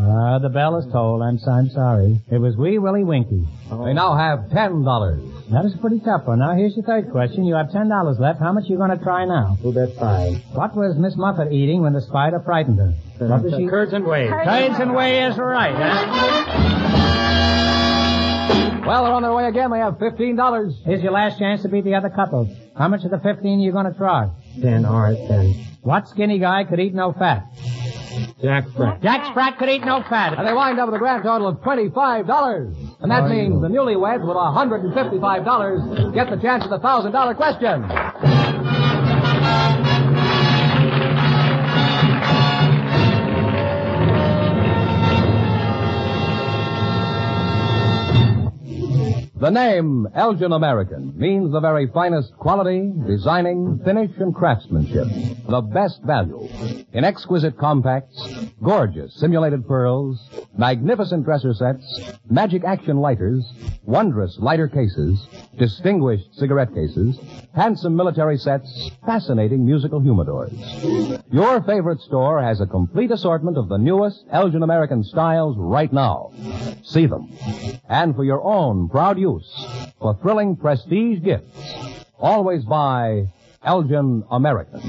Ah, 0.03 0.39
the 0.39 0.49
bell 0.49 0.77
is 0.79 0.87
tolled. 0.93 1.21
I'm, 1.23 1.39
I'm 1.49 1.69
sorry. 1.71 2.21
It 2.31 2.39
was 2.39 2.57
Wee 2.57 2.79
Willie 2.79 3.05
Winkie. 3.05 3.45
They 3.85 3.93
now 3.93 4.17
have 4.17 4.49
$10. 4.51 5.51
That 5.51 5.65
is 5.65 5.75
a 5.75 5.79
pretty 5.79 5.99
tough 6.01 6.27
one. 6.27 6.39
Now, 6.39 6.55
here's 6.55 6.77
your 6.77 6.85
third 6.87 7.11
question. 7.11 7.45
You 7.45 7.55
have 7.57 7.73
ten 7.73 7.89
dollars 7.89 8.19
left. 8.21 8.39
How 8.39 8.53
much 8.53 8.65
are 8.65 8.69
you 8.69 8.77
going 8.77 8.97
to 8.97 9.03
try 9.03 9.25
now? 9.25 9.59
we'll 9.63 9.73
bet 9.73 9.97
five. 9.99 10.41
What 10.55 10.77
was 10.77 10.97
Miss 10.97 11.17
Muffet 11.17 11.53
eating 11.53 11.83
when 11.83 11.93
the 11.93 12.01
spider 12.03 12.41
frightened 12.45 12.79
her? 12.79 12.95
What 13.27 13.43
was 13.43 13.55
she? 13.57 13.67
Curds 13.67 13.93
and 13.93 14.05
whey. 14.07 14.29
Curds 14.29 14.79
and 14.81 14.95
whey 14.95 15.25
is 15.27 15.37
right, 15.37 15.75
huh? 15.75 16.07
Well, 18.87 19.05
they're 19.05 19.13
on 19.13 19.23
their 19.23 19.35
way 19.35 19.47
again. 19.47 19.71
They 19.71 19.79
have 19.79 19.95
$15. 19.95 20.85
Here's 20.85 21.03
your 21.03 21.13
last 21.13 21.39
chance 21.39 21.63
to 21.63 21.69
beat 21.69 21.85
the 21.85 21.95
other 21.95 22.11
couple. 22.11 22.49
How 22.77 22.89
much 22.89 23.05
of 23.05 23.11
the 23.11 23.19
fifteen 23.19 23.61
are 23.61 23.63
you 23.63 23.73
going 23.73 23.87
to 23.87 23.97
try? 23.97 24.31
Ten. 24.61 24.85
All 24.85 25.01
right, 25.01 25.19
ten. 25.29 25.53
What 25.83 26.09
skinny 26.09 26.39
guy 26.39 26.65
could 26.65 26.79
eat 26.81 26.95
no 26.95 27.13
fat? 27.13 27.45
Jack 28.43 28.69
Sprat. 28.71 29.03
Jack 29.03 29.31
Sprat 29.31 29.59
could 29.59 29.69
eat 29.69 29.85
no 29.85 30.03
fat. 30.09 30.37
And 30.37 30.47
they 30.47 30.53
wind 30.53 30.79
up 30.81 30.87
with 30.87 30.97
a 30.97 30.99
grand 30.99 31.23
total 31.23 31.49
of 31.49 31.59
$25. 31.59 33.01
And 33.01 33.11
that 33.11 33.29
means 33.29 33.61
the 33.61 33.69
newlyweds 33.69 34.27
with 34.27 34.37
$155 34.37 36.15
get 36.15 36.31
the 36.31 36.37
chance 36.37 36.65
at 36.65 36.71
the 36.71 36.79
$1,000 36.79 37.37
question. 37.37 38.40
The 49.41 49.49
name 49.49 50.07
Elgin 50.15 50.53
American 50.53 51.19
means 51.19 51.51
the 51.51 51.61
very 51.61 51.87
finest 51.87 52.37
quality, 52.37 52.93
designing, 53.07 53.81
finish, 53.83 54.11
and 54.19 54.35
craftsmanship. 54.35 55.07
The 55.49 55.63
best 55.63 56.03
value. 56.03 56.47
In 56.93 57.05
exquisite 57.05 57.57
compacts, 57.57 58.21
gorgeous 58.63 59.15
simulated 59.15 59.67
pearls, 59.67 60.21
magnificent 60.59 61.25
dresser 61.25 61.55
sets, 61.55 62.13
magic 62.29 62.65
action 62.65 62.99
lighters, 62.99 63.43
wondrous 63.85 64.37
lighter 64.39 64.69
cases, 64.69 65.27
distinguished 65.57 66.35
cigarette 66.35 66.75
cases, 66.75 67.19
handsome 67.55 67.97
military 67.97 68.37
sets, 68.37 68.91
fascinating 69.07 69.65
musical 69.65 70.03
humidors. 70.03 70.53
Your 71.33 71.63
favorite 71.63 72.01
store 72.03 72.43
has 72.43 72.61
a 72.61 72.67
complete 72.67 73.11
assortment 73.11 73.57
of 73.57 73.71
the 73.71 73.79
newest 73.79 74.23
Elgin 74.31 74.63
American 74.63 75.03
styles 75.03 75.57
right 75.59 75.93
now. 75.95 76.31
See 76.83 77.07
them. 77.07 77.33
And 77.89 78.15
for 78.15 78.25
your 78.25 78.43
own 78.43 78.89
proud 78.91 79.19
use, 79.19 79.30
for 80.01 80.19
thrilling 80.21 80.57
prestige 80.57 81.23
gifts, 81.23 81.57
always 82.19 82.65
by 82.65 83.27
Elgin 83.65 84.25
American. 84.31 84.81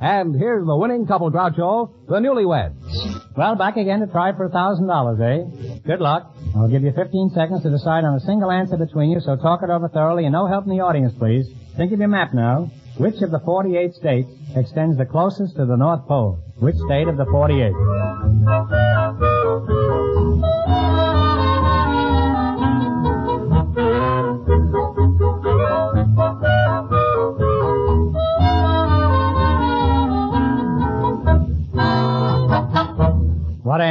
And 0.00 0.34
here's 0.34 0.66
the 0.66 0.76
winning 0.76 1.06
couple, 1.06 1.30
Groucho, 1.30 1.92
the 2.08 2.16
newlyweds. 2.16 3.36
Well, 3.36 3.54
back 3.54 3.76
again 3.76 4.00
to 4.00 4.06
try 4.08 4.32
for 4.36 4.46
a 4.46 4.50
thousand 4.50 4.88
dollars, 4.88 5.20
eh? 5.20 5.78
Good 5.86 6.00
luck. 6.00 6.34
I'll 6.56 6.68
give 6.68 6.82
you 6.82 6.92
15 6.92 7.30
seconds 7.34 7.62
to 7.62 7.70
decide 7.70 8.04
on 8.04 8.16
a 8.16 8.20
single 8.20 8.50
answer 8.50 8.76
between 8.76 9.10
you, 9.10 9.20
so 9.20 9.36
talk 9.36 9.60
it 9.62 9.70
over 9.70 9.88
thoroughly 9.88 10.24
and 10.24 10.32
no 10.32 10.46
help 10.48 10.64
in 10.64 10.70
the 10.70 10.80
audience, 10.80 11.14
please. 11.18 11.46
Think 11.76 11.92
of 11.92 12.00
your 12.00 12.08
map 12.08 12.34
now. 12.34 12.70
Which 12.98 13.22
of 13.22 13.30
the 13.30 13.40
48 13.40 13.94
states 13.94 14.28
extends 14.54 14.98
the 14.98 15.06
closest 15.06 15.56
to 15.56 15.64
the 15.64 15.76
North 15.76 16.06
Pole? 16.06 16.40
Which 16.58 16.76
state 16.76 17.08
of 17.08 17.16
the 17.16 17.24
48? 17.24 17.72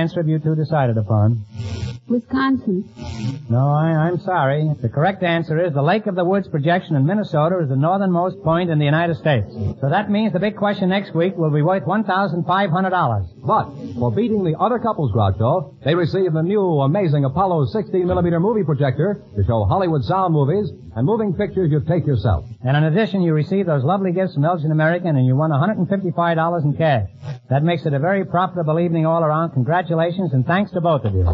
Answer 0.01 0.19
have 0.19 0.29
you 0.29 0.39
two 0.39 0.55
decided 0.55 0.97
upon? 0.97 1.45
Wisconsin. 2.07 2.89
No, 3.49 3.69
I, 3.69 4.07
I'm 4.07 4.19
sorry. 4.19 4.69
The 4.81 4.89
correct 4.89 5.23
answer 5.23 5.63
is 5.65 5.73
the 5.73 5.81
Lake 5.81 6.07
of 6.07 6.15
the 6.15 6.25
Woods 6.25 6.47
projection 6.47 6.95
in 6.95 7.05
Minnesota 7.05 7.59
is 7.59 7.69
the 7.69 7.75
northernmost 7.75 8.41
point 8.43 8.69
in 8.69 8.79
the 8.79 8.85
United 8.85 9.15
States. 9.15 9.47
So 9.79 9.89
that 9.89 10.09
means 10.11 10.33
the 10.33 10.39
big 10.39 10.57
question 10.57 10.89
next 10.89 11.15
week 11.15 11.37
will 11.37 11.51
be 11.51 11.61
worth 11.61 11.83
$1,500. 11.83 13.45
But 13.45 13.99
for 13.99 14.11
beating 14.11 14.43
the 14.43 14.59
other 14.59 14.79
couples, 14.79 15.11
Groucho, 15.13 15.75
they 15.85 15.95
receive 15.95 16.33
the 16.33 16.41
new 16.41 16.81
amazing 16.81 17.23
Apollo 17.23 17.67
16 17.67 18.05
millimeter 18.05 18.39
movie 18.39 18.63
projector 18.63 19.23
to 19.35 19.43
show 19.45 19.63
Hollywood 19.65 20.03
sound 20.03 20.33
movies 20.33 20.69
and 20.95 21.05
moving 21.05 21.33
pictures 21.33 21.71
you 21.71 21.79
take 21.87 22.05
yourself. 22.05 22.45
And 22.63 22.75
in 22.75 22.83
addition, 22.83 23.21
you 23.21 23.33
receive 23.33 23.65
those 23.65 23.83
lovely 23.83 24.11
gifts 24.11 24.33
from 24.33 24.43
Elgin 24.43 24.71
American 24.71 25.15
and 25.15 25.25
you 25.25 25.35
won 25.35 25.51
$155 25.51 26.63
in 26.63 26.73
cash. 26.77 27.09
That 27.51 27.63
makes 27.63 27.85
it 27.85 27.93
a 27.93 27.99
very 27.99 28.23
profitable 28.23 28.79
evening 28.79 29.05
all 29.05 29.25
around. 29.25 29.51
Congratulations 29.51 30.31
and 30.31 30.45
thanks 30.45 30.71
to 30.71 30.79
both 30.79 31.03
of 31.03 31.13
you. 31.13 31.25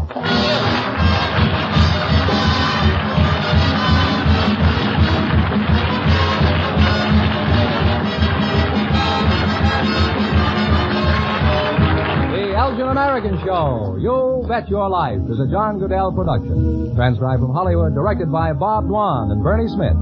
The 12.32 12.54
Elgin 12.56 12.88
American 12.88 13.38
Show, 13.46 13.96
You 14.00 14.44
Bet 14.48 14.68
Your 14.68 14.88
Life, 14.90 15.20
is 15.30 15.38
a 15.38 15.46
John 15.46 15.78
Guedel 15.78 16.16
production. 16.16 16.96
Transcribed 16.96 17.42
from 17.42 17.52
Hollywood, 17.52 17.94
directed 17.94 18.32
by 18.32 18.52
Bob 18.54 18.86
Dwan 18.86 19.30
and 19.30 19.44
Bernie 19.44 19.68
Smith. 19.68 19.94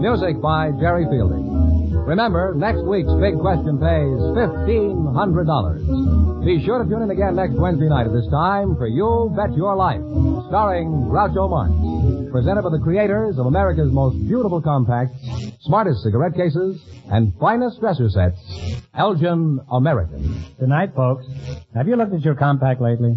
Music 0.00 0.40
by 0.40 0.70
Jerry 0.78 1.06
Fielding. 1.10 1.55
Remember, 2.06 2.54
next 2.54 2.82
week's 2.84 3.12
big 3.20 3.36
question 3.40 3.78
pays 3.78 4.20
$1,500. 4.38 6.46
Be 6.46 6.64
sure 6.64 6.82
to 6.82 6.88
tune 6.88 7.02
in 7.02 7.10
again 7.10 7.34
next 7.34 7.54
Wednesday 7.54 7.88
night 7.88 8.06
at 8.06 8.12
this 8.12 8.28
time 8.30 8.76
for 8.76 8.86
You 8.86 9.34
Bet 9.36 9.52
Your 9.56 9.74
Life, 9.74 10.00
starring 10.46 10.86
Groucho 11.10 11.50
Marx. 11.50 11.72
Presented 12.30 12.62
by 12.62 12.70
the 12.70 12.78
creators 12.78 13.38
of 13.38 13.46
America's 13.46 13.90
most 13.90 14.16
beautiful 14.28 14.62
compacts, 14.62 15.16
smartest 15.62 16.04
cigarette 16.04 16.36
cases, 16.36 16.80
and 17.10 17.34
finest 17.40 17.80
dresser 17.80 18.08
sets, 18.08 18.38
Elgin 18.94 19.58
American. 19.72 20.44
Good 20.60 20.68
night, 20.68 20.94
folks. 20.94 21.26
Have 21.74 21.88
you 21.88 21.96
looked 21.96 22.14
at 22.14 22.22
your 22.22 22.36
compact 22.36 22.80
lately? 22.80 23.16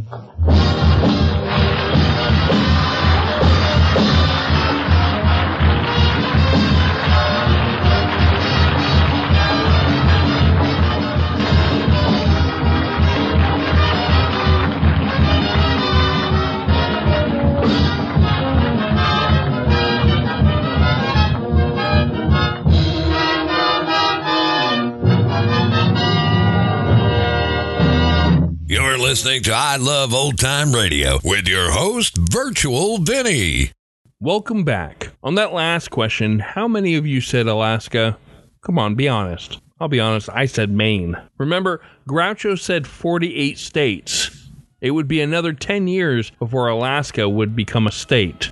Listening 29.10 29.42
to 29.42 29.52
I 29.52 29.78
Love 29.78 30.14
Old 30.14 30.38
Time 30.38 30.72
Radio 30.72 31.18
with 31.24 31.48
your 31.48 31.72
host, 31.72 32.16
Virtual 32.16 33.00
Vinny. 33.00 33.72
Welcome 34.20 34.64
back. 34.64 35.10
On 35.24 35.34
that 35.34 35.52
last 35.52 35.90
question, 35.90 36.38
how 36.38 36.68
many 36.68 36.94
of 36.94 37.08
you 37.08 37.20
said 37.20 37.48
Alaska? 37.48 38.20
Come 38.62 38.78
on, 38.78 38.94
be 38.94 39.10
honest. 39.10 39.62
I'll 39.80 39.88
be 39.88 40.00
honest, 40.00 40.30
I 40.32 40.46
said 40.46 40.70
Maine. 40.70 41.18
Remember, 41.40 41.82
Groucho 42.08 42.56
said 42.60 42.86
48 42.86 43.58
states. 43.58 44.48
It 44.80 44.92
would 44.92 45.08
be 45.08 45.22
another 45.22 45.54
10 45.54 45.88
years 45.88 46.30
before 46.38 46.68
Alaska 46.68 47.28
would 47.28 47.56
become 47.56 47.88
a 47.88 47.92
state. 47.92 48.52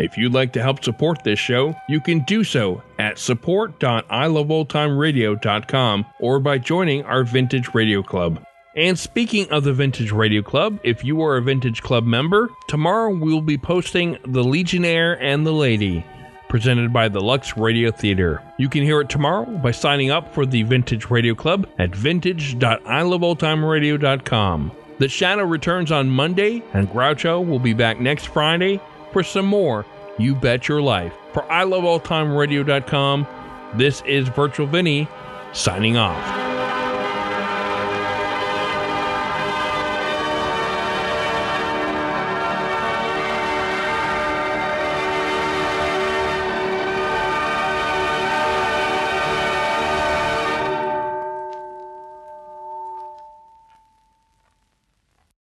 If 0.00 0.16
you'd 0.16 0.32
like 0.32 0.54
to 0.54 0.62
help 0.62 0.82
support 0.82 1.22
this 1.22 1.38
show, 1.38 1.76
you 1.86 2.00
can 2.00 2.20
do 2.20 2.42
so 2.42 2.82
at 2.98 3.18
support.iloveoldtimeradio.com 3.18 6.06
or 6.18 6.40
by 6.40 6.56
joining 6.56 7.04
our 7.04 7.22
Vintage 7.22 7.74
Radio 7.74 8.02
Club. 8.02 8.42
And 8.74 8.98
speaking 8.98 9.46
of 9.50 9.64
the 9.64 9.74
Vintage 9.74 10.10
Radio 10.10 10.40
Club, 10.40 10.80
if 10.84 11.04
you 11.04 11.20
are 11.22 11.36
a 11.36 11.42
Vintage 11.42 11.82
Club 11.82 12.06
member, 12.06 12.48
tomorrow 12.68 13.14
we'll 13.14 13.42
be 13.42 13.58
posting 13.58 14.16
The 14.24 14.42
Legionnaire 14.42 15.20
and 15.20 15.44
the 15.44 15.52
Lady, 15.52 16.02
presented 16.48 16.94
by 16.94 17.08
the 17.08 17.20
Lux 17.20 17.58
Radio 17.58 17.90
Theater. 17.90 18.42
You 18.58 18.70
can 18.70 18.84
hear 18.84 19.02
it 19.02 19.10
tomorrow 19.10 19.44
by 19.44 19.72
signing 19.72 20.10
up 20.10 20.32
for 20.32 20.46
the 20.46 20.62
Vintage 20.62 21.10
Radio 21.10 21.34
Club 21.34 21.68
at 21.78 21.94
vintage.iloveoldtimeradio.com. 21.94 24.72
The 24.98 25.08
Shadow 25.08 25.44
returns 25.44 25.92
on 25.92 26.08
Monday, 26.08 26.62
and 26.72 26.88
Groucho 26.88 27.46
will 27.46 27.58
be 27.58 27.74
back 27.74 28.00
next 28.00 28.28
Friday 28.28 28.80
for 29.12 29.22
some 29.22 29.46
more 29.46 29.86
You 30.18 30.34
Bet 30.34 30.68
Your 30.68 30.82
Life. 30.82 31.12
For 31.32 31.42
iloveoldtimeradio.com, 31.42 33.26
this 33.74 34.02
is 34.02 34.28
Virtual 34.28 34.66
Vinny 34.66 35.08
signing 35.52 35.96
off. 35.96 36.59